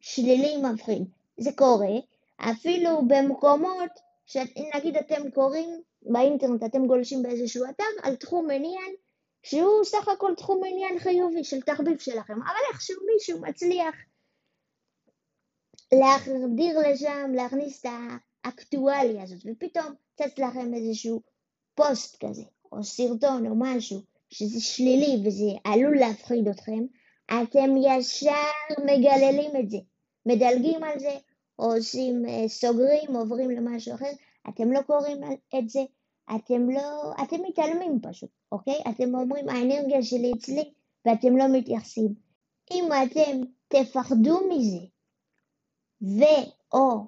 שלילי 0.01 0.57
מפחיד, 0.57 1.05
זה 1.39 1.51
קורה, 1.57 1.95
אפילו 2.36 2.91
במקומות 3.09 3.91
שנגיד 4.26 4.97
אתם 4.97 5.30
קוראים 5.30 5.82
באינטרנט, 6.03 6.64
אתם 6.64 6.86
גולשים 6.86 7.22
באיזשהו 7.22 7.64
אתר 7.70 7.84
על 8.03 8.16
תחום 8.16 8.51
עניין 8.51 8.95
שהוא 9.43 9.84
סך 9.84 10.09
הכל 10.09 10.32
תחום 10.36 10.61
עניין 10.66 10.99
חיובי 10.99 11.45
של 11.45 11.61
תחביב 11.61 11.99
שלכם, 11.99 12.43
אבל 12.43 12.61
איכשהו 12.72 12.97
מישהו 13.14 13.41
מצליח 13.41 13.95
להחדיר 15.93 16.78
לשם, 16.78 17.32
להכניס 17.34 17.80
את 17.80 17.91
האקטואליה 18.45 19.22
הזאת, 19.22 19.39
ופתאום 19.47 19.95
צץ 20.16 20.39
לכם 20.39 20.74
איזשהו 20.74 21.22
פוסט 21.74 22.24
כזה, 22.24 22.43
או 22.72 22.84
סרטון 22.84 23.47
או 23.47 23.55
משהו, 23.57 24.01
שזה 24.30 24.61
שלילי 24.61 25.28
וזה 25.28 25.51
עלול 25.64 25.99
להפחיד 25.99 26.49
אתכם, 26.49 26.86
אתם 27.26 27.70
ישר 27.82 28.32
מגללים 28.78 29.51
את 29.61 29.70
זה, 29.70 29.78
מדלגים 30.26 30.84
על 30.84 30.99
זה, 30.99 31.16
או 31.59 31.75
עושים, 31.75 32.27
אה, 32.29 32.49
סוגרים, 32.49 33.17
עוברים 33.17 33.51
למשהו 33.51 33.95
אחר, 33.95 34.11
אתם 34.49 34.73
לא 34.73 34.83
קוראים 34.83 35.21
את 35.59 35.69
זה, 35.69 35.81
אתם 36.37 36.71
לא, 36.71 37.13
אתם 37.23 37.37
מתעלמים 37.43 38.01
פשוט, 38.03 38.31
אוקיי? 38.53 38.83
אתם 38.91 39.15
אומרים 39.15 39.49
האנרגיה 39.49 40.03
שלי 40.03 40.33
אצלי 40.39 40.73
ואתם 41.07 41.37
לא 41.37 41.45
מתייחסים. 41.53 42.15
אם 42.71 42.89
אתם 43.05 43.41
תפחדו 43.69 44.41
מזה 44.49 44.87
ו/או 46.03 47.07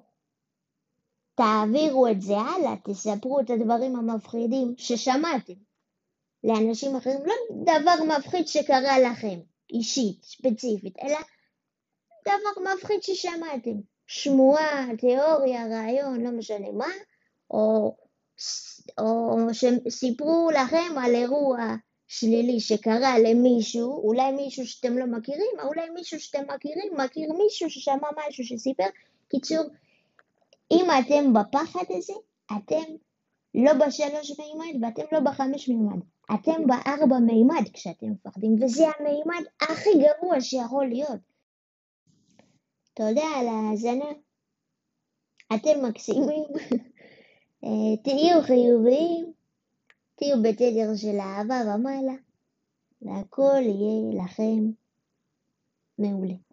תעבירו 1.35 2.07
את 2.07 2.21
זה 2.21 2.37
הלאה, 2.37 2.75
תספרו 2.83 3.39
את 3.39 3.49
הדברים 3.49 3.95
המפחידים 3.95 4.73
ששמעתם 4.77 5.53
לאנשים 6.43 6.95
אחרים, 6.95 7.19
לא 7.25 7.33
דבר 7.65 8.17
מפחיד 8.17 8.47
שקרה 8.47 8.99
לכם, 8.99 9.39
אישית, 9.69 10.23
ספציפית, 10.23 10.97
אלא 10.99 11.17
דבר 12.25 12.73
מפחיד 12.73 13.03
ששמעתם, 13.03 13.90
שמועה, 14.13 14.87
תיאוריה, 14.97 15.67
רעיון, 15.67 16.21
לא 16.21 16.31
משנה 16.31 16.71
מה, 16.71 16.87
או, 17.51 17.95
או 18.97 19.37
שסיפרו 19.53 20.49
לכם 20.51 20.97
על 20.97 21.15
אירוע 21.15 21.75
שלילי 22.07 22.59
שקרה 22.59 23.19
למישהו, 23.19 24.07
אולי 24.07 24.31
מישהו 24.31 24.67
שאתם 24.67 24.97
לא 24.97 25.05
מכירים, 25.05 25.59
או 25.63 25.67
אולי 25.67 25.89
מישהו 25.89 26.19
שאתם 26.19 26.43
מכירים, 26.55 26.93
מכיר 26.97 27.33
מישהו 27.33 27.69
ששמע 27.69 28.07
משהו 28.17 28.43
שסיפר. 28.43 28.83
קיצור, 29.29 29.63
אם 30.71 30.85
אתם 30.99 31.33
בפחד 31.33 31.85
הזה, 31.89 32.13
אתם 32.57 32.93
לא 33.55 33.73
בשלוש 33.73 34.39
מימד 34.39 34.83
ואתם 34.85 35.05
לא 35.11 35.19
בחמש 35.19 35.69
מימד. 35.69 35.99
אתם 36.33 36.67
בארבע 36.67 37.19
מימד 37.19 37.63
כשאתם 37.73 38.07
מפחדים, 38.11 38.55
וזה 38.61 38.83
המימד 38.99 39.43
הכי 39.61 39.89
גרוע 39.93 40.41
שיכול 40.41 40.87
להיות. 40.87 41.30
תודה 43.07 43.27
על 43.39 43.47
ההאזנה. 43.47 44.11
אתם 45.55 45.85
מקסימים. 45.89 46.45
אה, 47.63 47.97
תהיו 48.03 48.41
חיוביים, 48.43 49.33
תהיו 50.15 50.41
בתדר 50.43 50.95
של 50.95 51.19
אהבה 51.19 51.75
ומעלה, 51.75 52.13
והכל 53.01 53.61
יהיה 53.61 54.23
לכם 54.25 54.71
מעולה. 55.97 56.50